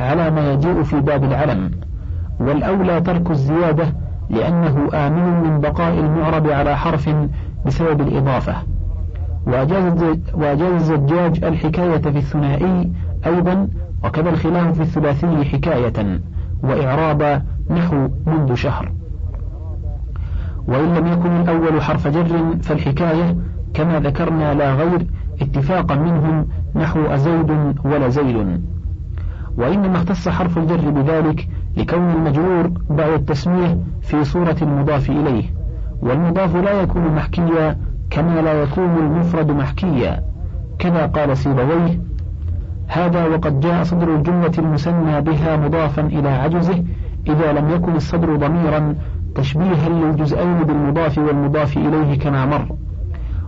على 0.00 0.30
ما 0.30 0.52
يجيء 0.52 0.82
في 0.82 1.00
باب 1.00 1.24
العلم. 1.24 1.70
والأولى 2.40 3.00
ترك 3.00 3.30
الزيادة 3.30 3.92
لأنه 4.30 4.88
آمن 4.94 5.42
من 5.50 5.60
بقاء 5.60 5.98
المعرب 5.98 6.46
على 6.46 6.76
حرف 6.76 7.08
بسبب 7.66 8.00
الإضافة. 8.00 8.54
وأجاز 10.34 10.90
الزجاج 10.90 11.44
الحكاية 11.44 11.98
في 11.98 12.18
الثنائي 12.18 12.92
أيضا 13.26 13.68
وكذا 14.04 14.30
الخلاف 14.30 14.74
في 14.74 14.82
الثلاثي 14.82 15.44
حكاية 15.44 16.20
وإعراب 16.62 17.42
نحو 17.70 18.08
منذ 18.26 18.54
شهر. 18.54 18.92
وإن 20.68 20.94
لم 20.94 21.06
يكن 21.06 21.40
الأول 21.40 21.82
حرف 21.82 22.08
جر 22.08 22.56
فالحكاية 22.62 23.36
كما 23.74 24.00
ذكرنا 24.00 24.54
لا 24.54 24.74
غير 24.74 25.06
اتفاقا 25.40 25.94
منهم 25.94 26.48
نحو 26.74 27.06
أزيد 27.06 27.50
ولا 27.84 28.08
وإنما 29.56 29.96
اختص 29.96 30.28
حرف 30.28 30.58
الجر 30.58 30.90
بذلك 30.90 31.48
لكون 31.76 32.10
المجرور 32.10 32.70
بعد 32.90 33.10
التسمية 33.10 33.78
في 34.02 34.24
صورة 34.24 34.56
المضاف 34.62 35.10
إليه. 35.10 35.57
والمضاف 36.02 36.56
لا 36.56 36.82
يكون 36.82 37.14
محكيا 37.14 37.76
كما 38.10 38.40
لا 38.40 38.62
يكون 38.62 38.96
المفرد 38.98 39.50
محكيا. 39.50 40.22
كما 40.78 41.06
قال 41.06 41.36
سيبويه 41.36 42.00
هذا 42.88 43.24
وقد 43.26 43.60
جاء 43.60 43.84
صدر 43.84 44.14
الجملة 44.14 44.52
المسمى 44.58 45.20
بها 45.20 45.56
مضافا 45.56 46.02
إلى 46.02 46.28
عجزه 46.28 46.84
إذا 47.28 47.52
لم 47.52 47.70
يكن 47.70 47.96
الصدر 47.96 48.36
ضميرا 48.36 48.94
تشبيها 49.34 49.88
للجزئين 49.88 50.62
بالمضاف 50.62 51.18
والمضاف 51.18 51.76
إليه 51.76 52.18
كما 52.18 52.46
مر. 52.46 52.72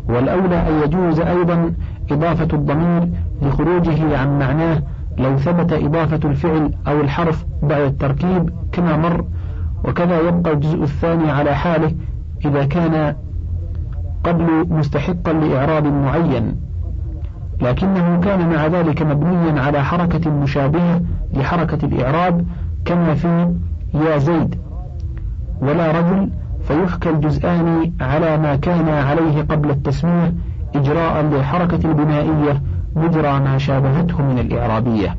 والأولى 0.09 0.69
أن 0.69 0.83
يجوز 0.85 1.21
أيضا 1.21 1.73
إضافة 2.11 2.49
الضمير 2.53 3.09
لخروجه 3.43 4.19
عن 4.19 4.39
معناه 4.39 4.83
لو 5.19 5.37
ثبت 5.37 5.73
إضافة 5.73 6.29
الفعل 6.29 6.71
أو 6.89 7.01
الحرف 7.01 7.45
بعد 7.63 7.81
التركيب 7.81 8.51
كما 8.73 8.97
مر 8.97 9.25
وكذا 9.85 10.21
يبقى 10.21 10.53
الجزء 10.53 10.83
الثاني 10.83 11.31
على 11.31 11.55
حاله 11.55 11.93
إذا 12.45 12.65
كان 12.65 13.15
قبل 14.25 14.67
مستحقا 14.71 15.33
لإعراب 15.33 15.87
معين 15.87 16.57
لكنه 17.61 18.21
كان 18.21 18.49
مع 18.49 18.67
ذلك 18.67 19.03
مبنيا 19.03 19.63
على 19.63 19.85
حركة 19.85 20.31
مشابهة 20.31 21.01
لحركة 21.35 21.87
الإعراب 21.87 22.47
كما 22.85 23.15
في 23.15 23.55
يا 23.95 24.19
زيد 24.19 24.55
ولا 25.63 25.91
رجل 25.91 26.31
فيحكى 26.63 27.11
الجزآن 27.11 27.93
على 28.01 28.37
ما 28.37 28.57
كان 28.57 28.89
عليه 28.89 29.43
قبل 29.43 29.71
التسمية 29.71 30.35
إجراء 30.75 31.23
للحركة 31.23 31.91
البنائية 31.91 32.63
مجرى 32.97 33.41
ما 33.41 33.59
شابهته 33.59 34.23
من 34.23 34.39
الإعرابية 34.39 35.17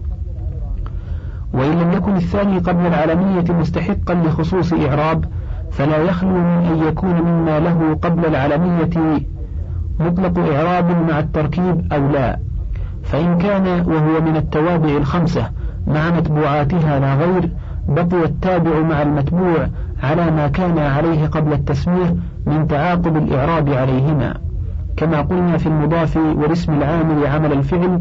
وإن 1.54 1.80
لم 1.80 1.92
يكن 1.92 2.16
الثاني 2.16 2.58
قبل 2.58 2.86
العالمية 2.86 3.46
مستحقا 3.60 4.14
لخصوص 4.14 4.74
إعراب 4.74 5.26
فلا 5.72 5.98
يخلو 5.98 6.30
من 6.30 6.66
أن 6.72 6.88
يكون 6.88 7.22
مما 7.22 7.60
له 7.60 7.98
قبل 8.02 8.26
العالمية 8.26 9.22
مطلق 10.00 10.40
إعراب 10.40 11.10
مع 11.10 11.20
التركيب 11.20 11.94
أو 11.94 12.08
لا. 12.08 12.40
فإن 13.04 13.38
كان 13.38 13.68
وهو 13.68 14.22
من 14.22 14.36
التوابع 14.36 14.90
الخمسة 14.90 15.50
مع 15.88 16.10
متبوعاتها 16.10 17.00
لا 17.00 17.16
غير 17.16 17.50
بقي 17.90 18.24
التابع 18.24 18.80
مع 18.80 19.02
المتبوع 19.02 19.68
على 20.04 20.32
ما 20.32 20.48
كان 20.48 20.78
عليه 20.78 21.28
قبل 21.28 21.54
التسمية 21.54 22.16
من 22.46 22.68
تعاقب 22.68 23.18
الإعراب 23.18 23.70
عليهما. 23.70 24.34
كما 24.98 25.22
قلنا 25.22 25.58
في 25.58 25.68
المضاف 25.68 26.18
والاسم 26.18 26.74
العامل 26.74 27.28
عمل 27.28 27.54
الفعل 27.54 28.00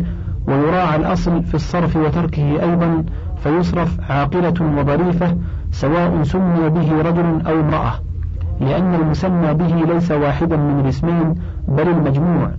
ويراعى 0.48 0.96
الأصل 0.96 1.42
في 1.42 1.54
الصرف 1.54 1.96
وتركه 1.96 2.62
أيضا 2.62 3.04
فيصرف 3.42 4.10
عاقلة 4.10 4.54
وظريفة 4.78 5.36
سواء 5.70 6.22
سمي 6.22 6.68
به 6.68 7.02
رجل 7.02 7.46
أو 7.46 7.60
امرأة 7.60 7.92
لأن 8.60 8.94
المسمى 8.94 9.54
به 9.54 9.92
ليس 9.94 10.10
واحدا 10.10 10.56
من 10.56 10.80
الاسمين 10.80 11.34
بل 11.68 11.88
المجموع. 11.88 12.50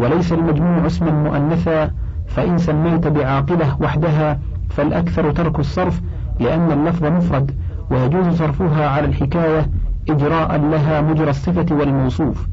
وليس 0.00 0.32
المجموع 0.32 0.86
اسما 0.86 1.10
مؤنثا 1.10 1.90
فإن 2.26 2.58
سميت 2.58 3.06
بعاقلة 3.06 3.76
وحدها 3.80 4.38
فالأكثر 4.68 5.30
ترك 5.30 5.58
الصرف 5.58 6.00
لأن 6.40 6.72
اللفظ 6.72 7.04
مفرد 7.06 7.50
ويجوز 7.90 8.26
صرفها 8.38 8.88
على 8.88 9.06
الحكاية 9.06 9.70
إجراء 10.10 10.56
لها 10.56 11.00
مجرى 11.00 11.30
الصفة 11.30 11.66
والموصوف. 11.76 12.46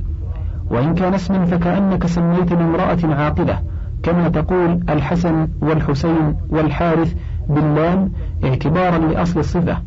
وإن 0.71 0.95
كان 0.95 1.13
اسما 1.13 1.45
فكأنك 1.45 2.05
سميت 2.05 2.53
بامرأة 2.53 2.97
عاقلة 3.03 3.59
كما 4.03 4.29
تقول 4.29 4.79
الحسن 4.89 5.47
والحسين 5.61 6.35
والحارث 6.49 7.15
باللام 7.49 8.11
اعتبارا 8.43 8.97
لأصل 8.97 9.39
الصفة. 9.39 9.77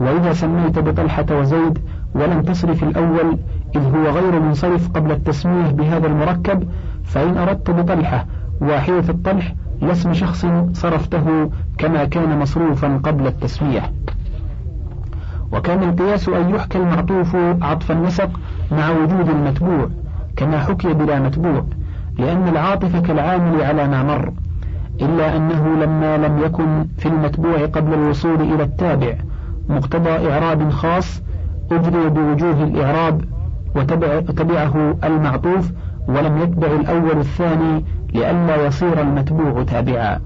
وإذا 0.00 0.32
سميت 0.32 0.78
بطلحة 0.78 1.26
وزيد 1.30 1.78
ولم 2.14 2.42
تصرف 2.42 2.82
الأول 2.82 3.38
إذ 3.76 3.84
هو 3.84 4.04
غير 4.10 4.40
منصرف 4.40 4.88
قبل 4.88 5.12
التسمية 5.12 5.70
بهذا 5.70 6.06
المركب 6.06 6.68
فإن 7.04 7.36
أردت 7.38 7.70
بطلحة 7.70 8.26
واحدة 8.60 9.08
الطلح 9.08 9.54
لاسم 9.80 10.12
شخص 10.12 10.46
صرفته 10.72 11.50
كما 11.78 12.04
كان 12.04 12.38
مصروفا 12.38 13.00
قبل 13.04 13.26
التسمية. 13.26 13.92
وكان 15.52 15.82
القياس 15.82 16.28
أن 16.28 16.50
يحكى 16.50 16.78
المعطوف 16.78 17.36
عطف 17.62 17.92
النسق 17.92 18.30
مع 18.72 18.90
وجود 18.90 19.28
المتبوع 19.28 19.88
كما 20.36 20.58
حكي 20.58 20.92
بلا 20.92 21.20
متبوع 21.20 21.64
لأن 22.18 22.48
العاطف 22.48 22.96
كالعامل 22.96 23.62
على 23.62 23.88
ما 23.88 24.02
مر. 24.02 24.32
إلا 25.00 25.36
أنه 25.36 25.84
لما 25.84 26.16
لم 26.16 26.38
يكن 26.38 26.86
في 26.98 27.06
المتبوع 27.06 27.66
قبل 27.66 27.94
الوصول 27.94 28.40
إلى 28.40 28.62
التابع 28.62 29.14
مقتضى 29.68 30.30
إعراب 30.30 30.70
خاص 30.70 31.22
أجري 31.72 32.08
بوجوه 32.08 32.62
الإعراب 32.62 33.24
وتبعه 33.76 34.94
المعطوف 35.04 35.72
ولم 36.08 36.38
يتبع 36.38 36.66
الأول 36.66 37.18
الثاني 37.18 37.84
لئلا 38.14 38.66
يصير 38.66 39.00
المتبوع 39.00 39.62
تابعا. 39.62 40.20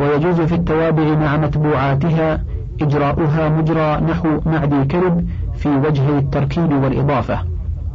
ويجوز 0.00 0.40
في 0.40 0.54
التوابع 0.54 1.14
مع 1.14 1.36
متبوعاتها 1.36 2.44
إجراؤها 2.82 3.48
مجرى 3.48 4.00
نحو 4.00 4.40
معدي 4.46 4.84
كرب 4.84 5.26
في 5.54 5.68
وجه 5.68 6.18
التركيب 6.18 6.72
والإضافة. 6.72 7.38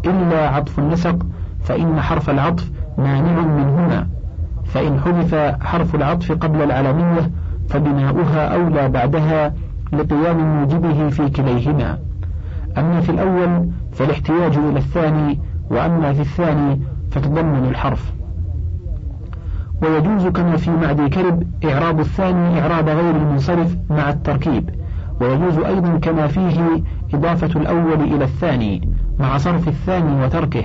إلا 0.05 0.49
عطف 0.49 0.79
النسق 0.79 1.17
فإن 1.63 2.01
حرف 2.01 2.29
العطف 2.29 2.71
مانع 2.97 3.41
منهما. 3.41 4.07
فإن 4.67 4.99
حذف 4.99 5.35
حرف 5.61 5.95
العطف 5.95 6.31
قبل 6.31 6.61
العلمية 6.61 7.31
فبناؤها 7.69 8.55
أولى 8.55 8.89
بعدها 8.89 9.53
لقيام 9.93 10.59
موجبه 10.59 11.09
في 11.09 11.29
كليهما. 11.29 11.97
أما 12.77 13.01
في 13.01 13.09
الأول 13.09 13.69
فالاحتياج 13.91 14.57
إلى 14.57 14.79
الثاني 14.79 15.39
وأما 15.69 16.13
في 16.13 16.21
الثاني 16.21 16.81
فتضمن 17.11 17.65
الحرف. 17.69 18.13
ويجوز 19.81 20.27
كما 20.27 20.57
في 20.57 20.71
معدي 20.71 21.09
كرب 21.09 21.43
إعراب 21.65 21.99
الثاني 21.99 22.61
إعراب 22.61 22.89
غير 22.89 23.15
المنصرف 23.15 23.77
مع 23.89 24.09
التركيب. 24.09 24.69
ويجوز 25.21 25.57
أيضا 25.57 25.97
كما 25.97 26.27
فيه 26.27 26.83
إضافة 27.13 27.59
الأول 27.59 28.01
إلى 28.01 28.23
الثاني 28.23 28.89
مع 29.19 29.37
صرف 29.37 29.67
الثاني 29.67 30.25
وتركه. 30.25 30.63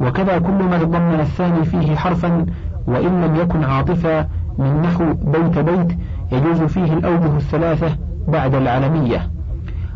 وكذا 0.00 0.38
كل 0.38 0.64
ما 0.64 0.78
تضمن 0.78 1.20
الثاني 1.20 1.64
فيه 1.64 1.96
حرفا 1.96 2.46
وإن 2.86 3.24
لم 3.24 3.36
يكن 3.36 3.64
عاطفا 3.64 4.26
من 4.58 4.82
نحو 4.82 5.04
بيت 5.14 5.58
بيت 5.58 5.98
يجوز 6.32 6.62
فيه 6.62 6.92
الأوجه 6.92 7.36
الثلاثة 7.36 7.96
بعد 8.28 8.54
العلمية 8.54 9.30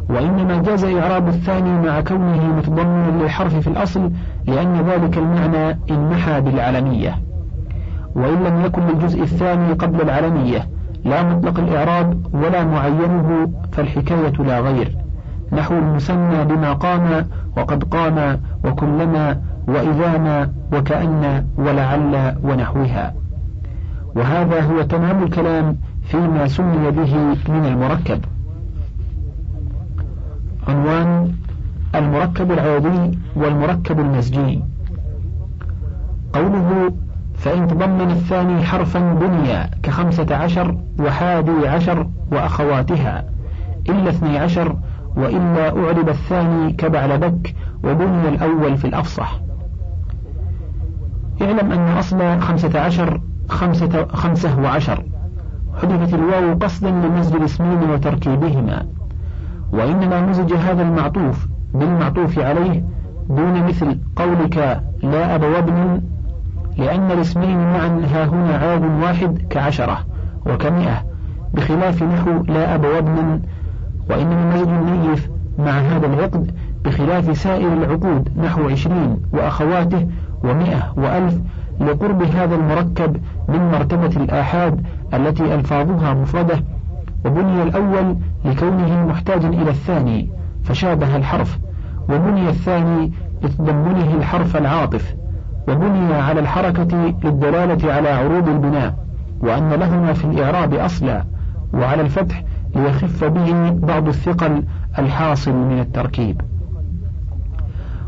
وإنما 0.09 0.63
جاز 0.63 0.85
إعراب 0.85 1.29
الثاني 1.29 1.87
مع 1.87 2.01
كونه 2.01 2.57
متضمنا 2.57 3.23
للحرف 3.23 3.57
في 3.57 3.69
الأصل 3.69 4.11
لأن 4.47 4.75
ذلك 4.75 5.19
المعنى 5.19 5.79
انمحى 5.91 6.41
بالعلمية 6.41 7.19
وإن 8.15 8.45
لم 8.45 8.65
يكن 8.65 8.83
للجزء 8.87 9.23
الثاني 9.23 9.73
قبل 9.73 10.01
العلمية 10.01 10.69
لا 11.05 11.23
مطلق 11.23 11.59
الإعراب 11.59 12.35
ولا 12.35 12.65
معينه 12.65 13.51
فالحكاية 13.73 14.33
لا 14.33 14.61
غير. 14.61 14.97
نحو 15.53 15.75
المسمى 15.75 16.45
بما 16.45 16.73
قام 16.73 17.27
وقد 17.57 17.85
قام 17.85 18.41
وكلما 18.65 19.41
وإذا 19.69 20.19
ما 20.19 20.53
وكأن 20.73 21.47
ولعل 21.57 22.35
ونحوها. 22.43 23.15
وهذا 24.17 24.61
هو 24.61 24.83
تمام 24.83 25.23
الكلام 25.23 25.77
فيما 26.03 26.47
سمي 26.47 26.91
به 26.91 27.17
من 27.49 27.67
المركب. 27.67 28.21
عنوان 30.69 31.33
المركب 31.95 32.53
العوضي 32.53 33.19
والمركب 33.37 34.01
المزجي 34.01 34.63
قوله 36.33 36.93
فإن 37.35 37.69
تضمن 37.69 38.11
الثاني 38.11 38.63
حرفا 38.63 39.13
بني 39.15 39.71
كخمسة 39.83 40.37
عشر 40.37 40.79
وحادي 40.99 41.69
عشر 41.69 42.09
وأخواتها 42.33 43.25
إلا 43.89 44.11
اثني 44.11 44.39
عشر 44.39 44.77
وإلا 45.17 45.69
أعرب 45.85 46.09
الثاني 46.09 46.73
كبعلبك 46.73 47.55
وبني 47.85 48.29
الأول 48.29 48.77
في 48.77 48.85
الأفصح. 48.85 49.44
اعلم 51.43 51.73
أن 51.73 51.99
أصل 51.99 52.41
خمسة 52.41 52.81
عشر 52.81 53.21
خمسة, 53.49 54.07
خمسة 54.07 54.61
وعشر. 54.61 55.05
حذفت 55.83 56.15
الواو 56.15 56.55
قصدا 56.59 56.91
لمزج 56.91 57.35
الاسمين 57.35 57.91
وتركيبهما. 57.91 58.87
وإنما 59.73 60.21
مزج 60.21 60.55
هذا 60.55 60.83
المعطوف 60.83 61.47
بالمعطوف 61.75 62.39
عليه 62.39 62.85
دون 63.29 63.63
مثل 63.65 63.99
قولك 64.17 64.83
لا 65.03 65.35
أب 65.35 65.43
وابن 65.43 66.03
لأن 66.79 67.11
الاسمين 67.11 67.59
معا 67.59 68.01
ها 68.13 68.25
هنا 68.25 68.57
عاب 68.57 69.03
واحد 69.03 69.39
كعشرة 69.51 69.99
وكمئة 70.47 71.05
بخلاف 71.55 72.03
نحو 72.03 72.43
لا 72.49 72.75
أب 72.75 72.85
وابن. 72.85 73.41
وإنما 74.11 74.55
مزج 74.55 74.69
النيف 74.69 75.31
مع 75.59 75.71
هذا 75.71 76.07
العقد 76.07 76.51
بخلاف 76.85 77.37
سائر 77.37 77.73
العقود 77.73 78.29
نحو 78.45 78.69
عشرين 78.69 79.17
وأخواته 79.33 80.07
ومئة 80.45 80.93
وألف 80.97 81.41
لقرب 81.81 82.23
هذا 82.23 82.55
المركب 82.55 83.17
من 83.49 83.71
مرتبة 83.71 84.23
الآحاد 84.23 84.87
التي 85.15 85.55
ألفاظها 85.55 86.15
مفردة 86.15 86.65
وبني 87.25 87.63
الأول 87.63 88.17
لكونه 88.45 89.07
محتاجا 89.07 89.49
إلى 89.49 89.71
الثاني 89.71 90.31
فشابه 90.65 91.17
الحرف 91.17 91.59
وبني 92.09 92.49
الثاني 92.49 93.13
لتضمنه 93.43 94.15
الحرف 94.15 94.57
العاطف 94.57 95.15
وبني 95.69 96.15
على 96.15 96.41
الحركة 96.41 97.15
للدلالة 97.25 97.93
على 97.93 98.09
عروض 98.09 98.49
البناء 98.49 98.95
وأن 99.41 99.71
لهما 99.71 100.13
في 100.13 100.25
الإعراب 100.25 100.75
أصلا 100.75 101.25
وعلى 101.75 102.03
الفتح 102.03 102.45
ليخف 102.77 103.25
به 103.25 103.71
بعض 103.71 104.09
الثقل 104.09 104.63
الحاصل 104.99 105.53
من 105.53 105.79
التركيب. 105.79 106.41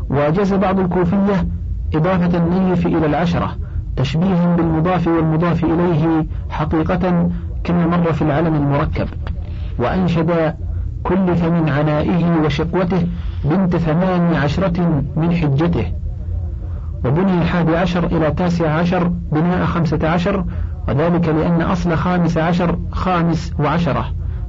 وأجاز 0.09 0.53
بعض 0.53 0.79
الكوفية 0.79 1.47
إضافة 1.95 2.37
النيف 2.37 2.87
إلى 2.87 3.05
العشرة 3.05 3.55
تشبيها 3.95 4.55
بالمضاف 4.55 5.07
والمضاف 5.07 5.63
إليه 5.63 6.27
حقيقة 6.49 7.29
كما 7.63 7.87
مر 7.87 8.13
في 8.13 8.21
العلم 8.21 8.55
المركب. 8.55 9.07
وأنشد 9.79 10.55
كلف 11.03 11.43
من 11.43 11.69
عنائه 11.69 12.41
وشقوته 12.45 13.07
بنت 13.43 13.75
ثمان 13.75 14.35
عشرة 14.35 15.03
من 15.15 15.31
حجته. 15.31 15.93
وبني 17.05 17.41
الحادي 17.41 17.77
عشر 17.77 18.05
إلى 18.05 18.31
تاسع 18.31 18.71
عشر 18.71 19.07
بناء 19.31 19.65
خمسة 19.65 20.09
عشر 20.09 20.45
وذلك 20.87 21.29
لأن 21.29 21.61
أصل 21.61 21.95
خامس 21.95 22.37
عشر 22.37 22.79
خامس 22.91 23.53
وعشرة 23.59 24.05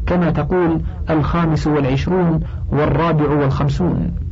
كما 0.07 0.31
تقول 0.31 0.81
الخامس 1.11 1.67
والعشرون 1.67 2.41
والرابع 2.73 3.31
والخمسون. 3.31 4.28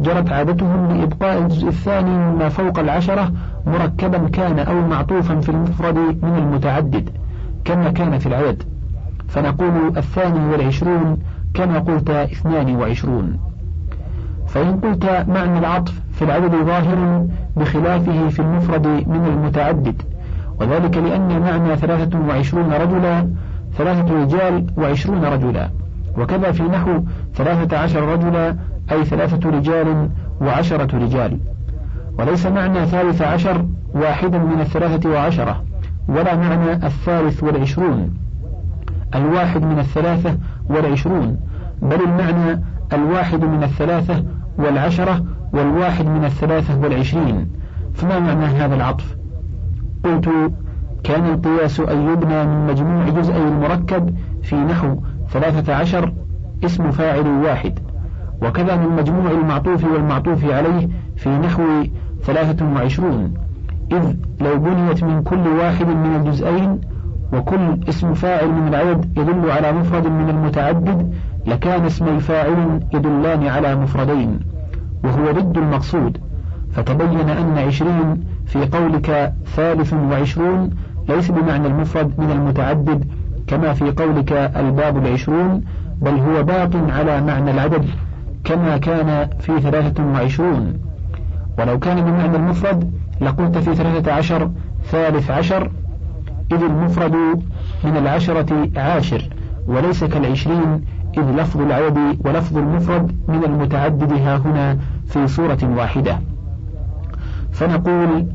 جرت 0.00 0.32
عادتهم 0.32 0.92
لإبقاء 0.92 1.38
الجزء 1.38 1.68
الثاني 1.68 2.10
مما 2.10 2.48
فوق 2.48 2.78
العشرة 2.78 3.32
مركبا 3.66 4.28
كان 4.28 4.58
أو 4.58 4.88
معطوفا 4.88 5.40
في 5.40 5.48
المفرد 5.48 5.96
من 5.98 6.36
المتعدد 6.38 7.10
كما 7.64 7.90
كان 7.90 8.18
في 8.18 8.26
العدد. 8.26 8.62
فنقول 9.28 9.96
الثاني 9.96 10.52
والعشرون 10.52 11.18
كما 11.54 11.78
قلت 11.78 12.10
اثنان 12.10 12.76
وعشرون. 12.76 13.38
فإن 14.46 14.80
قلت 14.80 15.24
معنى 15.28 15.58
العطف 15.58 16.00
في 16.12 16.22
العدد 16.24 16.54
ظاهر 16.54 17.26
بخلافه 17.56 18.28
في 18.28 18.40
المفرد 18.40 18.86
من 18.86 19.26
المتعدد 19.26 20.02
وذلك 20.60 20.96
لأن 20.96 21.40
معنى 21.40 21.76
ثلاثة 21.76 22.18
وعشرون 22.28 22.72
رجلا 22.72 23.28
ثلاثة 23.78 24.22
رجال 24.22 24.66
وعشرون 24.76 25.24
رجلا 25.24 25.70
وكذا 26.18 26.52
في 26.52 26.62
نحو 26.62 27.00
ثلاثة 27.34 27.78
عشر 27.78 28.08
رجلا 28.08 28.56
أي 28.92 29.04
ثلاثة 29.04 29.50
رجال 29.50 30.08
وعشرة 30.40 30.98
رجال. 30.98 31.38
وليس 32.18 32.46
معنى 32.46 32.86
ثالث 32.86 33.22
عشر 33.22 33.66
واحدا 33.94 34.38
من 34.38 34.60
الثلاثة 34.60 35.10
وعشرة 35.10 35.62
ولا 36.08 36.36
معنى 36.36 36.72
الثالث 36.72 37.42
والعشرون. 37.42 38.14
الواحد 39.14 39.62
من 39.62 39.78
الثلاثة 39.78 40.36
والعشرون 40.68 41.36
بل 41.82 42.00
المعنى 42.04 42.62
الواحد 42.92 43.44
من 43.44 43.62
الثلاثة 43.62 44.24
والعشرة 44.58 45.24
والواحد 45.52 46.06
من 46.06 46.24
الثلاثة 46.24 46.80
والعشرين. 46.80 47.48
فما 47.94 48.18
معنى 48.18 48.44
هذا 48.44 48.74
العطف؟ 48.74 49.16
قلت 50.04 50.30
كان 51.04 51.26
القياس 51.26 51.80
أن 51.80 52.08
يبنى 52.12 52.44
من 52.44 52.66
مجموع 52.66 53.08
جزئي 53.08 53.48
المركب 53.48 54.14
في 54.42 54.56
نحو 54.56 54.96
ثلاثة 55.30 55.74
عشر 55.74 56.12
اسم 56.64 56.90
فاعل 56.90 57.26
واحد. 57.26 57.78
وكذا 58.42 58.76
من 58.76 58.96
مجموع 58.96 59.30
المعطوف 59.30 59.84
والمعطوف 59.84 60.44
عليه 60.44 60.88
في 61.16 61.28
نحو 61.28 61.62
ثلاثة 62.22 62.66
وعشرون. 62.74 63.34
إذ 63.92 64.14
لو 64.40 64.58
بنيت 64.58 65.04
من 65.04 65.22
كل 65.22 65.48
واحد 65.48 65.86
من 65.86 66.16
الجزئين 66.16 66.80
وكل 67.32 67.80
اسم 67.88 68.14
فاعل 68.14 68.48
من 68.48 68.68
العدد 68.68 69.18
يدل 69.18 69.50
على 69.50 69.72
مفرد 69.72 70.06
من 70.06 70.30
المتعدد 70.30 71.14
لكان 71.46 71.84
اسمي 71.84 72.20
فاعل 72.20 72.80
يدلان 72.94 73.46
على 73.46 73.76
مفردين 73.76 74.40
وهو 75.04 75.32
ضد 75.32 75.58
المقصود. 75.58 76.18
فتبين 76.72 77.30
أن 77.30 77.58
عشرين 77.58 78.24
في 78.46 78.66
قولك 78.66 79.32
ثالث 79.46 79.92
وعشرون 79.92 80.70
ليس 81.08 81.30
بمعنى 81.30 81.66
المفرد 81.66 82.12
من 82.18 82.30
المتعدد 82.30 83.04
كما 83.46 83.72
في 83.72 83.90
قولك 83.90 84.32
الباب 84.32 84.96
العشرون 84.96 85.64
بل 86.02 86.10
هو 86.18 86.42
باق 86.42 86.70
على 86.88 87.20
معنى 87.20 87.50
العدد. 87.50 87.84
كما 88.44 88.76
كان 88.76 89.28
في 89.40 89.60
ثلاثة 89.60 90.04
وعشرون. 90.06 90.74
ولو 91.58 91.78
كان 91.78 92.00
بمعنى 92.00 92.36
المفرد 92.36 92.92
لقلت 93.20 93.58
في 93.58 93.74
ثلاثة 93.74 94.12
عشر 94.12 94.50
ثالث 94.84 95.30
عشر 95.30 95.70
إذ 96.52 96.62
المفرد 96.62 97.14
من 97.84 97.96
العشرة 97.96 98.68
عاشر 98.76 99.28
وليس 99.66 100.04
كالعشرين 100.04 100.84
إذ 101.18 101.22
لفظ 101.22 101.60
العدد 101.60 102.18
ولفظ 102.24 102.58
المفرد 102.58 103.16
من 103.28 103.44
المتعدد 103.44 104.12
ها 104.12 104.36
هنا 104.36 104.78
في 105.08 105.26
صورة 105.28 105.58
واحدة. 105.76 106.18
فنقول 107.52 108.26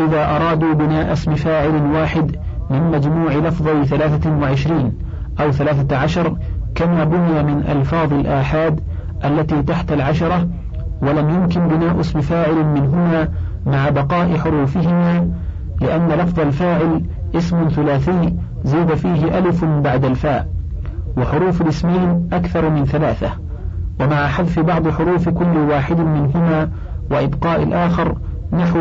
إذا 0.00 0.36
أرادوا 0.36 0.74
بناء 0.74 1.12
اسم 1.12 1.34
فاعل 1.34 1.86
واحد 1.92 2.36
من 2.70 2.90
مجموع 2.90 3.32
لفظي 3.32 3.84
ثلاثة 3.84 4.38
وعشرين 4.38 4.92
أو 5.40 5.50
ثلاثة 5.50 5.96
عشر 5.96 6.36
كما 6.74 7.04
بني 7.04 7.42
من 7.42 7.64
ألفاظ 7.68 8.12
الآحاد 8.12 8.80
التي 9.24 9.62
تحت 9.62 9.92
العشرة 9.92 10.48
ولم 11.02 11.30
يمكن 11.30 11.68
بناء 11.68 12.00
اسم 12.00 12.20
فاعل 12.20 12.64
منهما 12.66 13.28
مع 13.66 13.88
بقاء 13.88 14.36
حروفهما 14.36 15.30
لأن 15.80 16.08
لفظ 16.08 16.40
الفاعل 16.40 17.02
اسم 17.34 17.68
ثلاثي 17.68 18.34
زيد 18.64 18.94
فيه 18.94 19.38
ألف 19.38 19.64
بعد 19.64 20.04
الفاء 20.04 20.48
وحروف 21.16 21.62
الاسمين 21.62 22.28
أكثر 22.32 22.70
من 22.70 22.84
ثلاثة 22.84 23.30
ومع 24.00 24.26
حذف 24.26 24.58
بعض 24.58 24.88
حروف 24.88 25.28
كل 25.28 25.56
واحد 25.56 26.00
منهما 26.00 26.70
وإبقاء 27.10 27.62
الآخر 27.62 28.16
نحو 28.52 28.78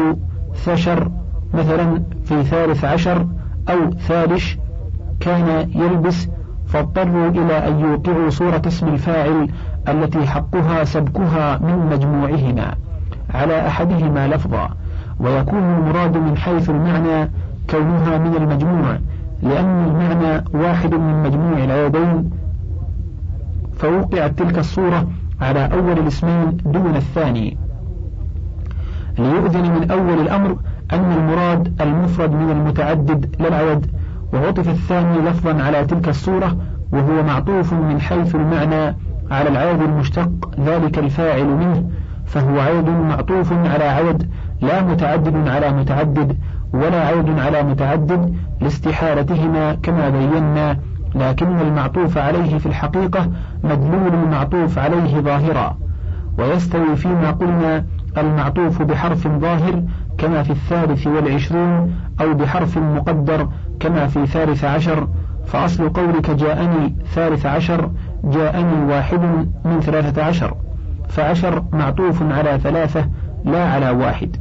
ثشر 0.56 1.12
مثلا 1.54 2.04
في 2.26 2.44
ثالث 2.44 2.86
عشر 2.86 3.28
أو 3.70 3.92
ثالش 3.92 4.58
كان 5.20 5.70
يلبس 5.76 6.28
فاضطروا 6.68 7.30
إلى 7.30 7.68
أن 7.68 7.80
يوقعوا 7.80 8.30
صورة 8.30 8.62
اسم 8.68 8.88
الفاعل 8.88 9.50
التي 9.88 10.28
حقها 10.28 10.84
سبكها 10.84 11.58
من 11.58 11.90
مجموعهما 11.92 12.76
على 13.34 13.68
أحدهما 13.68 14.28
لفظا 14.28 14.70
ويكون 15.20 15.64
المراد 15.64 16.18
من 16.18 16.38
حيث 16.38 16.70
المعنى 16.70 17.30
كونها 17.70 18.18
من 18.18 18.36
المجموع 18.36 18.98
لأن 19.44 19.86
المعنى 19.88 20.44
واحد 20.54 20.94
من 20.94 21.24
مجموع 21.24 21.64
العيدين 21.64 22.30
فوقعت 23.78 24.40
تلك 24.40 24.60
الصورة 24.60 25.08
على 25.42 25.70
أول 25.74 25.92
الاسمين 26.00 26.58
دون 26.66 26.96
الثاني. 26.96 27.58
ليؤذن 29.18 29.72
من 29.72 29.92
أول 29.92 30.22
الأمر 30.22 30.58
أن 30.94 31.12
المراد 31.12 31.82
المفرد 31.82 32.32
من 32.32 32.50
المتعدد 32.50 33.36
لا 33.40 33.48
العدد 33.48 33.86
وعطف 34.34 34.70
الثاني 34.70 35.18
لفظا 35.18 35.64
على 35.64 35.86
تلك 35.86 36.10
الصورة 36.10 36.58
وهو 36.92 37.24
معطوف 37.24 37.74
من 37.74 38.02
حيث 38.02 38.36
المعنى 38.36 38.96
على 39.32 39.50
العدد 39.50 39.82
المشتق 39.82 40.30
ذلك 40.60 41.00
الفاعل 41.00 41.46
منه 41.46 41.84
فهو 42.26 42.60
عدد 42.60 42.90
معطوف 42.90 43.54
على 43.54 43.84
عدد 43.84 44.30
لا 44.62 44.82
متعدد 44.82 45.48
على 45.48 45.72
متعدد 45.72 46.38
ولا 46.74 47.08
عدد 47.08 47.40
على 47.40 47.64
متعدد 47.64 48.36
لاستحالتهما 48.62 49.74
كما 49.74 50.10
بينا 50.10 50.78
لكن 51.16 51.60
المعطوف 51.60 52.18
عليه 52.18 52.58
في 52.58 52.66
الحقيقة 52.66 53.30
مدلول 53.64 54.14
المعطوف 54.14 54.80
عليه 54.80 55.20
ظاهرا. 55.20 55.78
ويستوي 56.38 56.96
فيما 56.96 57.32
قلنا 57.32 57.86
المعطوف 58.18 58.82
بحرف 58.82 59.28
ظاهر 59.28 59.84
كما 60.18 60.44
في 60.44 60.50
الثالث 60.50 61.08
والعشرون 61.08 61.96
أو 62.22 62.34
بحرف 62.34 62.78
مقدر 62.78 63.48
كما 63.80 64.08
في 64.08 64.26
ثالث 64.26 64.64
عشر. 64.64 65.08
فأصل 65.46 65.90
قولك 65.90 66.32
جاءني 66.32 66.96
ثالث 67.14 67.46
عشر 67.46 67.90
جاءني 68.24 68.94
واحد 68.94 69.20
من 69.66 69.80
ثلاثة 69.80 70.24
عشر 70.24 70.56
فعشر 71.10 71.64
معطوف 71.74 72.24
على 72.24 72.60
ثلاثة 72.60 73.06
لا 73.46 73.70
على 73.70 73.90
واحد. 73.90 74.36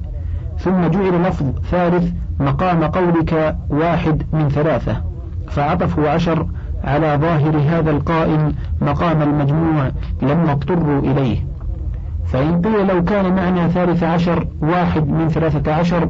ثم 0.59 0.87
جعل 0.87 1.23
لفظ 1.23 1.47
ثالث 1.71 2.13
مقام 2.41 2.85
قولك 2.85 3.57
واحد 3.71 4.23
من 4.33 4.49
ثلاثة 4.49 5.03
فعطفوا 5.49 6.09
عشر 6.09 6.47
على 6.85 7.19
ظاهر 7.21 7.57
هذا 7.57 7.91
القائم 7.91 8.55
مقام 8.81 9.23
المجموع 9.23 9.91
لما 10.23 10.53
اضطروا 10.53 11.01
إليه. 11.01 11.47
فإن 12.27 12.63
قيل 12.63 12.87
لو 12.87 13.05
كان 13.05 13.35
معنى 13.35 13.69
ثالث 13.69 14.03
عشر 14.03 14.47
واحد 14.61 15.09
من 15.09 15.29
ثلاثة 15.29 15.75
عشر 15.75 16.09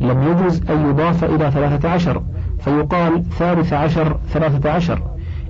لم 0.00 0.22
يجوز 0.22 0.70
أن 0.70 0.90
يضاف 0.90 1.24
إلى 1.24 1.50
ثلاثة 1.50 1.90
عشر 1.90 2.22
فيقال 2.60 3.24
ثالث 3.30 3.72
عشر 3.72 4.16
ثلاثة 4.28 4.70
عشر. 4.70 5.02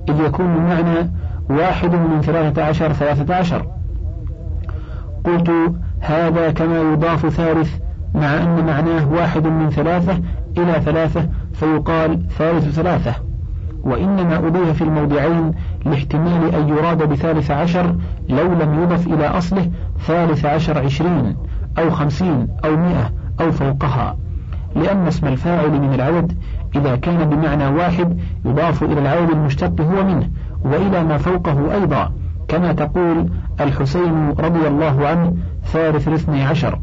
إذ 0.09 0.21
يكون 0.21 0.47
المعنى 0.47 1.11
واحد 1.51 1.95
من 1.95 2.21
ثلاثة 2.21 2.65
عشر 2.65 2.93
ثلاثة 2.93 3.35
عشر. 3.35 3.67
قلت 5.25 5.53
هذا 6.01 6.51
كما 6.51 6.81
يضاف 6.81 7.29
ثالث 7.29 7.77
مع 8.15 8.43
أن 8.43 8.67
معناه 8.67 9.13
واحد 9.13 9.47
من 9.47 9.71
ثلاثة 9.71 10.21
إلى 10.59 10.73
ثلاثة 10.85 11.29
فيقال 11.53 12.29
ثالث 12.39 12.69
ثلاثة. 12.69 13.15
وإنما 13.83 14.37
أضيف 14.37 14.71
في 14.71 14.83
الموضعين 14.83 15.53
لاحتمال 15.85 16.55
أن 16.55 16.69
يراد 16.69 17.03
بثالث 17.03 17.51
عشر 17.51 17.97
لو 18.29 18.53
لم 18.53 18.83
يضف 18.83 19.07
إلى 19.07 19.27
أصله 19.27 19.71
ثالث 20.07 20.45
عشر 20.45 20.79
عشرين 20.79 21.37
أو 21.79 21.91
خمسين 21.91 22.49
أو 22.65 22.77
مئة 22.77 23.13
أو 23.41 23.53
فوقها. 23.53 24.17
لأن 24.77 25.07
اسم 25.07 25.27
الفاعل 25.27 25.71
من 25.71 25.95
العدد 25.95 26.33
إذا 26.77 26.97
كان 26.97 27.29
بمعنى 27.29 27.67
واحد 27.67 28.19
يضاف 28.45 28.83
إلى 28.83 29.01
العدد 29.01 29.31
المشتق 29.31 29.81
هو 29.81 30.05
منه 30.05 30.31
وإلى 30.65 31.05
ما 31.05 31.19
فوقه 31.19 31.75
أيضا 31.75 32.13
كما 32.49 32.73
تقول 32.73 33.29
الحسين 33.61 34.31
رضي 34.39 34.69
الله 34.69 35.07
عنه 35.09 35.37
ثالث 35.65 36.09
الاثني 36.09 36.43
عشر 36.43 36.79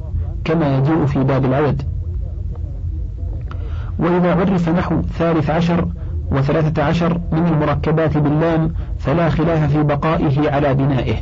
كما 0.45 0.77
يجيء 0.77 1.05
في 1.05 1.23
باب 1.23 1.45
العدد 1.45 1.81
وإذا 3.99 4.36
عرف 4.36 4.69
نحو 4.69 5.01
ثالث 5.01 5.49
عشر 5.49 5.88
وثلاثة 6.31 6.83
عشر 6.83 7.21
من 7.31 7.45
المركبات 7.47 8.17
باللام 8.17 8.73
فلا 8.99 9.29
خلاف 9.29 9.71
في 9.71 9.83
بقائه 9.83 10.51
على 10.51 10.73
بنائه. 10.73 11.15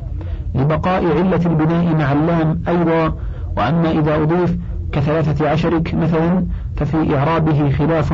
لبقاء 0.55 1.17
علة 1.17 1.45
البناء 1.45 1.95
مع 1.95 2.11
اللام 2.11 2.61
أيضا 2.67 3.15
وأما 3.57 3.91
إذا 3.91 4.15
أضيف 4.15 4.57
كثلاثة 4.91 5.49
عشرك 5.49 5.93
مثلا 5.93 6.45
ففي 6.75 7.17
إعرابه 7.17 7.71
خلاف 7.71 8.13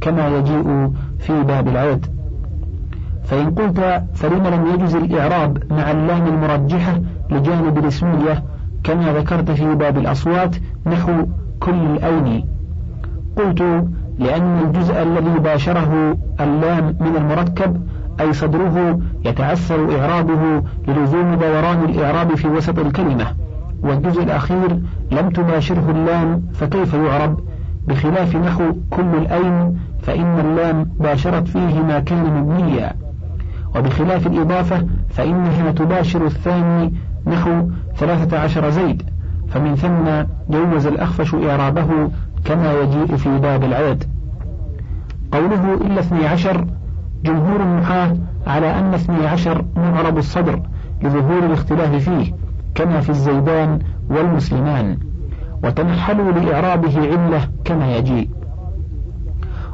كما 0.00 0.28
يجيء 0.28 0.92
في 1.18 1.42
باب 1.42 1.68
العدد 1.68 2.19
فإن 3.30 3.50
قلت 3.50 4.02
فلم 4.14 4.46
لم 4.46 4.66
يجز 4.74 4.96
الإعراب 4.96 5.72
مع 5.72 5.90
اللام 5.90 6.26
المرجحة 6.26 7.00
لجانب 7.30 7.78
الاسمية 7.78 8.44
كما 8.84 9.12
ذكرت 9.12 9.50
في 9.50 9.74
باب 9.74 9.98
الأصوات 9.98 10.56
نحو 10.86 11.12
كل 11.60 11.74
الأين 11.74 12.44
قلت 13.36 13.84
لأن 14.18 14.58
الجزء 14.58 15.02
الذي 15.02 15.38
باشره 15.38 16.18
اللام 16.40 16.96
من 17.00 17.16
المركب 17.16 17.86
أي 18.20 18.32
صدره 18.32 19.00
يتعسر 19.24 20.00
إعرابه 20.00 20.62
للزوم 20.88 21.34
دوران 21.34 21.84
الإعراب 21.84 22.34
في 22.34 22.48
وسط 22.48 22.78
الكلمة 22.78 23.26
والجزء 23.82 24.22
الأخير 24.22 24.80
لم 25.10 25.30
تباشره 25.30 25.90
اللام 25.90 26.42
فكيف 26.52 26.94
يعرب؟ 26.94 27.40
بخلاف 27.88 28.36
نحو 28.36 28.72
كل 28.90 29.14
الأين 29.18 29.78
فإن 30.02 30.40
اللام 30.40 30.90
باشرت 31.00 31.48
فيه 31.48 31.82
ما 31.82 31.98
كان 31.98 32.24
مبنيا. 32.24 32.99
وبخلاف 33.76 34.26
الإضافة 34.26 34.86
فإنها 35.08 35.70
تباشر 35.70 36.26
الثاني 36.26 36.94
نحو 37.26 37.68
ثلاثة 37.96 38.38
عشر 38.38 38.70
زيد 38.70 39.02
فمن 39.48 39.74
ثم 39.74 40.26
جوز 40.56 40.86
الأخفش 40.86 41.34
إعرابه 41.34 42.10
كما 42.44 42.72
يجيء 42.72 43.16
في 43.16 43.38
باب 43.38 43.64
العدد 43.64 44.04
قوله 45.32 45.74
إلا 45.74 46.00
اثني 46.00 46.26
عشر 46.26 46.66
جمهور 47.24 47.60
النحاة 47.60 48.16
على 48.46 48.78
أن 48.78 48.94
اثني 48.94 49.26
عشر 49.26 49.64
معرب 49.76 50.18
الصدر 50.18 50.62
لظهور 51.02 51.46
الاختلاف 51.46 52.08
فيه 52.08 52.32
كما 52.74 53.00
في 53.00 53.10
الزيدان 53.10 53.78
والمسلمان 54.10 54.98
وتنحلوا 55.64 56.32
لإعرابه 56.32 56.98
علة 56.98 57.48
كما 57.64 57.96
يجيء. 57.96 58.30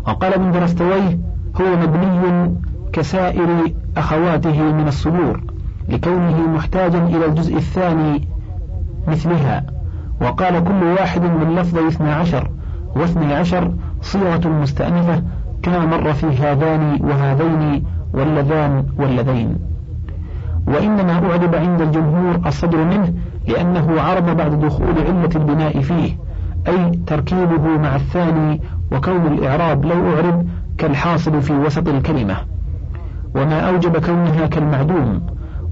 وقال 0.09 0.35
ابن 0.35 0.52
درستويه 0.52 1.18
هو 1.61 1.76
مبني 1.82 2.50
كسائر 2.92 3.72
أخواته 3.96 4.62
من 4.72 4.88
الصدور 4.88 5.40
لكونه 5.88 6.49
محتاجا 6.49 6.99
إلى 6.99 7.27
الجزء 7.27 7.57
الثاني 7.57 8.29
مثلها. 9.09 9.64
وقال 10.20 10.64
كل 10.64 10.85
واحد 10.85 11.22
من 11.22 11.55
لفظ 11.55 11.79
اثنى 11.79 12.11
عشر 12.11 12.51
واثني 12.96 13.35
عشر 13.35 13.72
صيغة 14.03 14.49
مستأنفة 14.49 15.22
كما 15.62 15.87
مر 15.87 16.12
في 16.12 16.27
هذان 16.27 16.99
وهذين 17.03 17.85
واللذان 18.14 18.85
واللذين. 18.99 19.59
وإنما 20.66 21.12
أعرب 21.12 21.55
عند 21.55 21.81
الجمهور 21.81 22.40
الصدر 22.46 22.85
منه 22.85 23.12
لأنه 23.49 24.01
عرب 24.01 24.37
بعد 24.37 24.61
دخول 24.61 24.94
علة 25.07 25.31
البناء 25.37 25.81
فيه 25.81 26.16
أي 26.68 26.90
تركيبه 27.07 27.79
مع 27.79 27.96
الثاني 27.96 28.61
وكون 28.92 29.27
الإعراب 29.27 29.85
لو 29.85 30.14
أعرب 30.14 30.46
كالحاصل 30.79 31.42
في 31.42 31.53
وسط 31.53 31.88
الكلمة. 31.88 32.37
وما 33.34 33.60
أوجب 33.60 33.96
كونها 33.96 34.46
كالمعدوم 34.46 35.20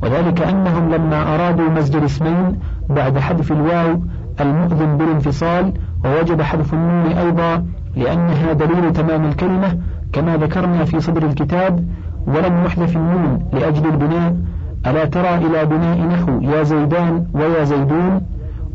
وذلك 0.03 0.43
أنهم 0.43 0.95
لما 0.95 1.35
أرادوا 1.35 1.69
مزج 1.69 1.97
الاسمين 1.97 2.59
بعد 2.89 3.19
حذف 3.19 3.53
الواو 3.53 4.01
المؤذن 4.41 4.97
بالانفصال 4.97 5.73
ووجب 6.05 6.43
حذف 6.43 6.75
النون 6.75 7.13
أيضا 7.13 7.65
لأنها 7.97 8.53
دليل 8.53 8.93
تمام 8.93 9.25
الكلمة 9.25 9.79
كما 10.13 10.37
ذكرنا 10.37 10.85
في 10.85 11.01
صدر 11.01 11.27
الكتاب 11.27 11.85
ولم 12.27 12.65
يحذف 12.65 12.97
النون 12.97 13.49
لأجل 13.53 13.87
البناء 13.87 14.37
ألا 14.87 15.05
ترى 15.05 15.35
إلى 15.35 15.65
بناء 15.65 16.01
نحو 16.01 16.41
يا 16.41 16.63
زيدان 16.63 17.27
ويا 17.35 17.65
زيدون 17.65 18.21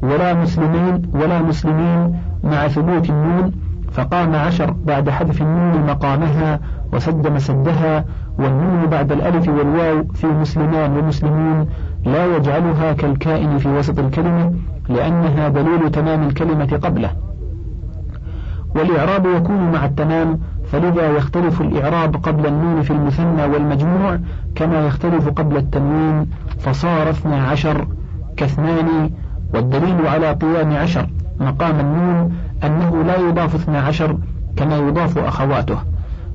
ولا 0.03 0.33
مسلمين 0.33 1.01
ولا 1.13 1.41
مسلمين 1.41 2.19
مع 2.43 2.67
ثبوت 2.67 3.09
النون 3.09 3.51
فقام 3.91 4.35
عشر 4.35 4.75
بعد 4.85 5.09
حذف 5.09 5.41
النون 5.41 5.85
مقامها 5.87 6.59
وسد 6.93 7.27
مسدها 7.27 8.05
والنون 8.37 8.85
بعد 8.85 9.11
الألف 9.11 9.47
والواو 9.47 10.03
في 10.13 10.27
مسلمان 10.27 10.97
ومسلمون 10.97 11.67
لا 12.05 12.35
يجعلها 12.35 12.93
كالكائن 12.93 13.57
في 13.57 13.69
وسط 13.69 13.99
الكلمة 13.99 14.53
لأنها 14.89 15.49
دليل 15.49 15.91
تمام 15.91 16.27
الكلمة 16.27 16.79
قبله. 16.83 17.11
والإعراب 18.75 19.25
يكون 19.25 19.71
مع 19.71 19.85
التمام 19.85 20.39
فلذا 20.71 21.17
يختلف 21.17 21.61
الإعراب 21.61 22.15
قبل 22.15 22.45
النون 22.47 22.81
في 22.81 22.91
المثنى 22.91 23.43
والمجموع 23.43 24.19
كما 24.55 24.87
يختلف 24.87 25.27
قبل 25.29 25.57
التنوين 25.57 26.29
فصار 26.59 27.09
اثنى 27.09 27.35
عشر 27.35 27.87
كاثنان 28.37 29.09
والدليل 29.53 30.07
على 30.07 30.31
قيام 30.31 30.71
عشر 30.71 31.07
مقام 31.39 31.79
النون 31.79 32.33
أنه 32.63 33.03
لا 33.03 33.19
يضاف 33.19 33.55
اثنى 33.55 33.77
عشر 33.77 34.17
كما 34.55 34.77
يضاف 34.77 35.17
أخواته. 35.17 35.77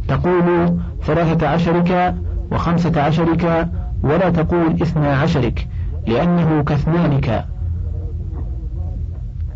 تقول 0.08 0.76
ثلاثة 1.02 1.48
عشرك 1.48 2.14
وخمسة 2.52 3.02
عشرك 3.02 3.68
ولا 4.02 4.30
تقول 4.30 4.82
اثنى 4.82 5.08
عشرك 5.08 5.68
لأنه 6.06 6.62
كاثنانك. 6.62 7.44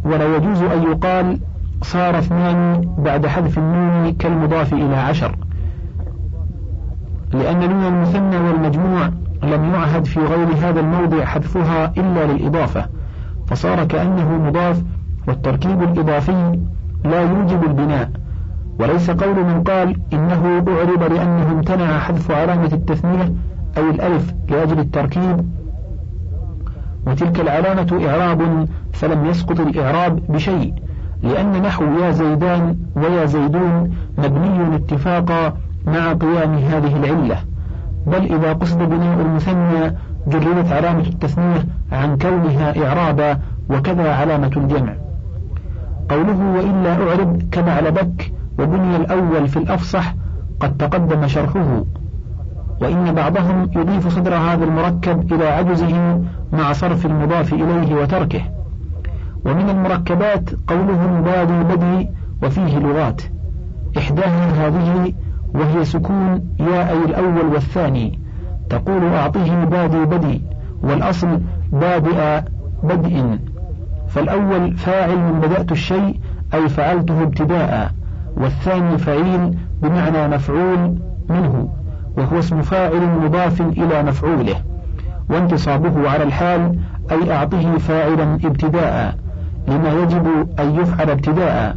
ولا 0.04 0.36
يجوز 0.36 0.62
أن 0.62 0.82
يقال 0.82 1.38
صار 1.82 2.18
اثنان 2.18 2.88
بعد 2.98 3.26
حذف 3.26 3.58
النون 3.58 4.12
كالمضاف 4.12 4.72
إلى 4.72 4.96
عشر. 4.96 5.36
لأن 7.32 7.58
نون 7.58 7.84
المثنى 7.94 8.36
والمجموع 8.36 9.06
لم 9.42 9.64
يعهد 9.74 10.04
في 10.04 10.20
غير 10.20 10.48
هذا 10.60 10.80
الموضع 10.80 11.24
حذفها 11.24 11.92
إلا 11.96 12.26
للإضافة 12.32 12.86
فصار 13.46 13.84
كأنه 13.84 14.38
مضاف 14.38 14.82
والتركيب 15.28 15.82
الإضافي 15.82 16.58
لا 17.04 17.20
يوجب 17.20 17.64
البناء. 17.64 18.10
وليس 18.78 19.10
قول 19.10 19.44
من 19.44 19.62
قال 19.62 19.96
إنه 20.12 20.64
أعرب 20.68 21.12
لأنه 21.12 21.50
امتنع 21.50 21.98
حذف 21.98 22.30
علامة 22.30 22.72
التثنية 22.72 23.32
أو 23.78 23.90
الألف 23.90 24.34
لأجل 24.48 24.78
التركيب. 24.78 25.50
وتلك 27.06 27.40
العلامة 27.40 28.08
إعراب 28.08 28.68
فلم 28.92 29.26
يسقط 29.26 29.60
الإعراب 29.60 30.20
بشيء 30.28 30.74
لأن 31.22 31.62
نحو 31.62 31.84
يا 31.84 32.10
زيدان 32.10 32.76
ويا 32.96 33.24
زيدون 33.24 33.94
مبني 34.18 34.76
اتفاقا 34.76 35.56
مع 35.86 36.12
قيام 36.12 36.54
هذه 36.54 36.96
العلة. 36.96 37.36
بل 38.06 38.34
إذا 38.34 38.52
قصد 38.52 38.78
بناء 38.78 39.20
المثنى 39.20 39.94
جردت 40.28 40.72
علامة 40.72 41.06
التثنية 41.08 41.64
عن 41.92 42.18
كونها 42.18 42.86
إعرابا 42.86 43.38
وكذا 43.70 44.14
علامة 44.14 44.50
الجمع. 44.56 44.94
قوله 46.08 46.54
وإلا 46.56 47.08
أعرب 47.08 47.42
كمعلبك 47.52 48.32
وبني 48.58 48.96
الأول 48.96 49.48
في 49.48 49.56
الأفصح 49.56 50.14
قد 50.60 50.76
تقدم 50.76 51.26
شرحه. 51.26 51.84
وإن 52.80 53.14
بعضهم 53.14 53.70
يضيف 53.76 54.08
صدر 54.08 54.34
هذا 54.34 54.64
المركب 54.64 55.32
إلى 55.32 55.48
عجزه 55.48 56.20
مع 56.52 56.72
صرف 56.72 57.06
المضاف 57.06 57.52
إليه 57.52 57.94
وتركه. 57.94 58.42
ومن 59.44 59.70
المركبات 59.70 60.50
قولهم 60.68 61.22
بادي 61.22 61.74
بدي 61.74 62.08
وفيه 62.42 62.78
لغات. 62.78 63.22
إحداها 63.98 64.66
هذه 64.66 65.12
وهي 65.54 65.84
سكون 65.84 66.54
يا 66.60 66.90
أي 66.90 67.04
الأول 67.04 67.46
والثاني. 67.52 68.18
تقول 68.70 69.04
أعطيه 69.04 69.64
بادي 69.64 70.04
بدي 70.04 70.42
والأصل 70.82 71.40
بادئ 71.72 72.40
بدء. 72.82 73.38
فالأول 74.08 74.76
فاعل 74.76 75.18
من 75.18 75.40
بدأت 75.40 75.72
الشيء 75.72 76.20
أي 76.54 76.68
فعلته 76.68 77.22
ابتداء. 77.22 77.97
والثاني 78.40 78.98
فعيل 78.98 79.58
بمعنى 79.82 80.28
مفعول 80.28 80.98
منه 81.28 81.68
وهو 82.16 82.38
اسم 82.38 82.62
فاعل 82.62 83.08
مضاف 83.24 83.60
إلى 83.60 84.02
مفعوله 84.02 84.54
وانتصابه 85.30 86.10
على 86.10 86.24
الحال 86.24 86.78
أي 87.10 87.32
أعطه 87.32 87.78
فاعلا 87.78 88.34
ابتداء 88.34 89.14
لما 89.68 89.92
يجب 89.92 90.26
أن 90.60 90.74
يفعل 90.74 91.10
ابتداء 91.10 91.76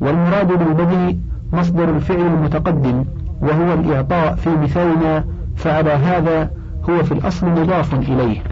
والمراد 0.00 0.48
بالبدء 0.48 1.16
مصدر 1.52 1.88
الفعل 1.96 2.26
المتقدم 2.26 3.04
وهو 3.42 3.74
الإعطاء 3.74 4.34
في 4.34 4.50
مثالنا 4.50 5.24
فعلى 5.56 5.90
هذا 5.90 6.50
هو 6.90 7.02
في 7.02 7.12
الأصل 7.12 7.46
مضاف 7.46 7.94
إليه. 7.94 8.42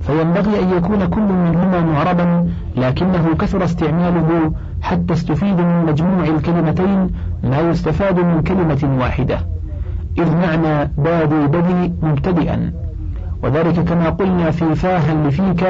فينبغي 0.00 0.62
أن 0.62 0.76
يكون 0.76 1.06
كل 1.06 1.20
منهما 1.20 1.80
معربا 1.80 2.48
لكنه 2.76 3.34
كثر 3.38 3.64
استعماله 3.64 4.52
حتى 4.84 5.12
استفيد 5.12 5.60
من 5.60 5.84
مجموع 5.86 6.24
الكلمتين 6.24 7.10
ما 7.44 7.60
يستفاد 7.70 8.20
من 8.20 8.42
كلمة 8.42 8.98
واحدة. 9.00 9.38
إذ 10.18 10.30
معنى 10.36 10.90
بادي 10.98 11.46
بدي 11.46 11.92
مبتدئا. 12.02 12.72
وذلك 13.42 13.80
كما 13.80 14.10
قلنا 14.10 14.50
في 14.50 14.74
فاها 14.74 15.14
لفيك 15.28 15.64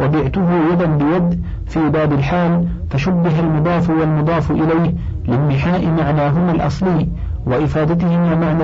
وبعته 0.00 0.72
يدا 0.72 0.86
بيد 0.86 1.42
في 1.66 1.88
باب 1.88 2.12
الحال 2.12 2.68
فشبه 2.90 3.40
المضاف 3.40 3.90
والمضاف 3.90 4.50
إليه 4.50 4.94
لانمحاء 5.28 5.86
معناهما 5.86 6.52
الأصلي 6.52 7.08
وإفادتهما 7.46 8.34
معنى 8.34 8.62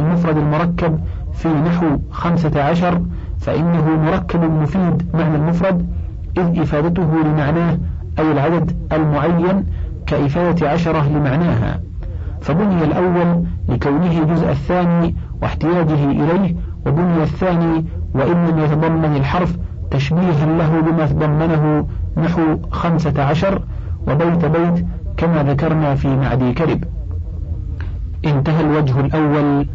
المفرد 0.00 0.36
المركب 0.36 1.00
في 1.32 1.48
نحو 1.48 1.86
خمسة 2.10 2.62
عشر 2.62 3.02
فإنه 3.40 3.96
مركب 4.04 4.44
مفيد 4.62 5.10
معنى 5.14 5.36
المفرد 5.36 5.86
إذ 6.38 6.60
إفادته 6.60 7.22
لمعناه 7.24 7.78
أي 8.18 8.32
العدد 8.32 8.76
المعين 8.92 9.66
كإفادة 10.06 10.70
عشرة 10.70 11.08
لمعناها 11.08 11.80
فبني 12.40 12.84
الأول 12.84 13.44
لكونه 13.68 14.24
جزء 14.24 14.50
الثاني 14.50 15.14
واحتياجه 15.42 16.04
إليه 16.04 16.54
وبني 16.86 17.22
الثاني 17.22 17.84
وإن 18.14 18.46
لم 18.46 18.58
يتضمن 18.58 19.16
الحرف 19.16 19.56
تشبيها 19.90 20.46
له 20.46 20.80
بما 20.80 21.06
تضمنه 21.06 21.86
نحو 22.16 22.58
خمسة 22.70 23.22
عشر 23.22 23.62
وبيت 24.08 24.44
بيت 24.44 24.86
كما 25.16 25.42
ذكرنا 25.42 25.94
في 25.94 26.16
معدي 26.16 26.52
كرب. 26.52 26.84
انتهى 28.24 28.60
الوجه 28.60 29.00
الأول. 29.00 29.66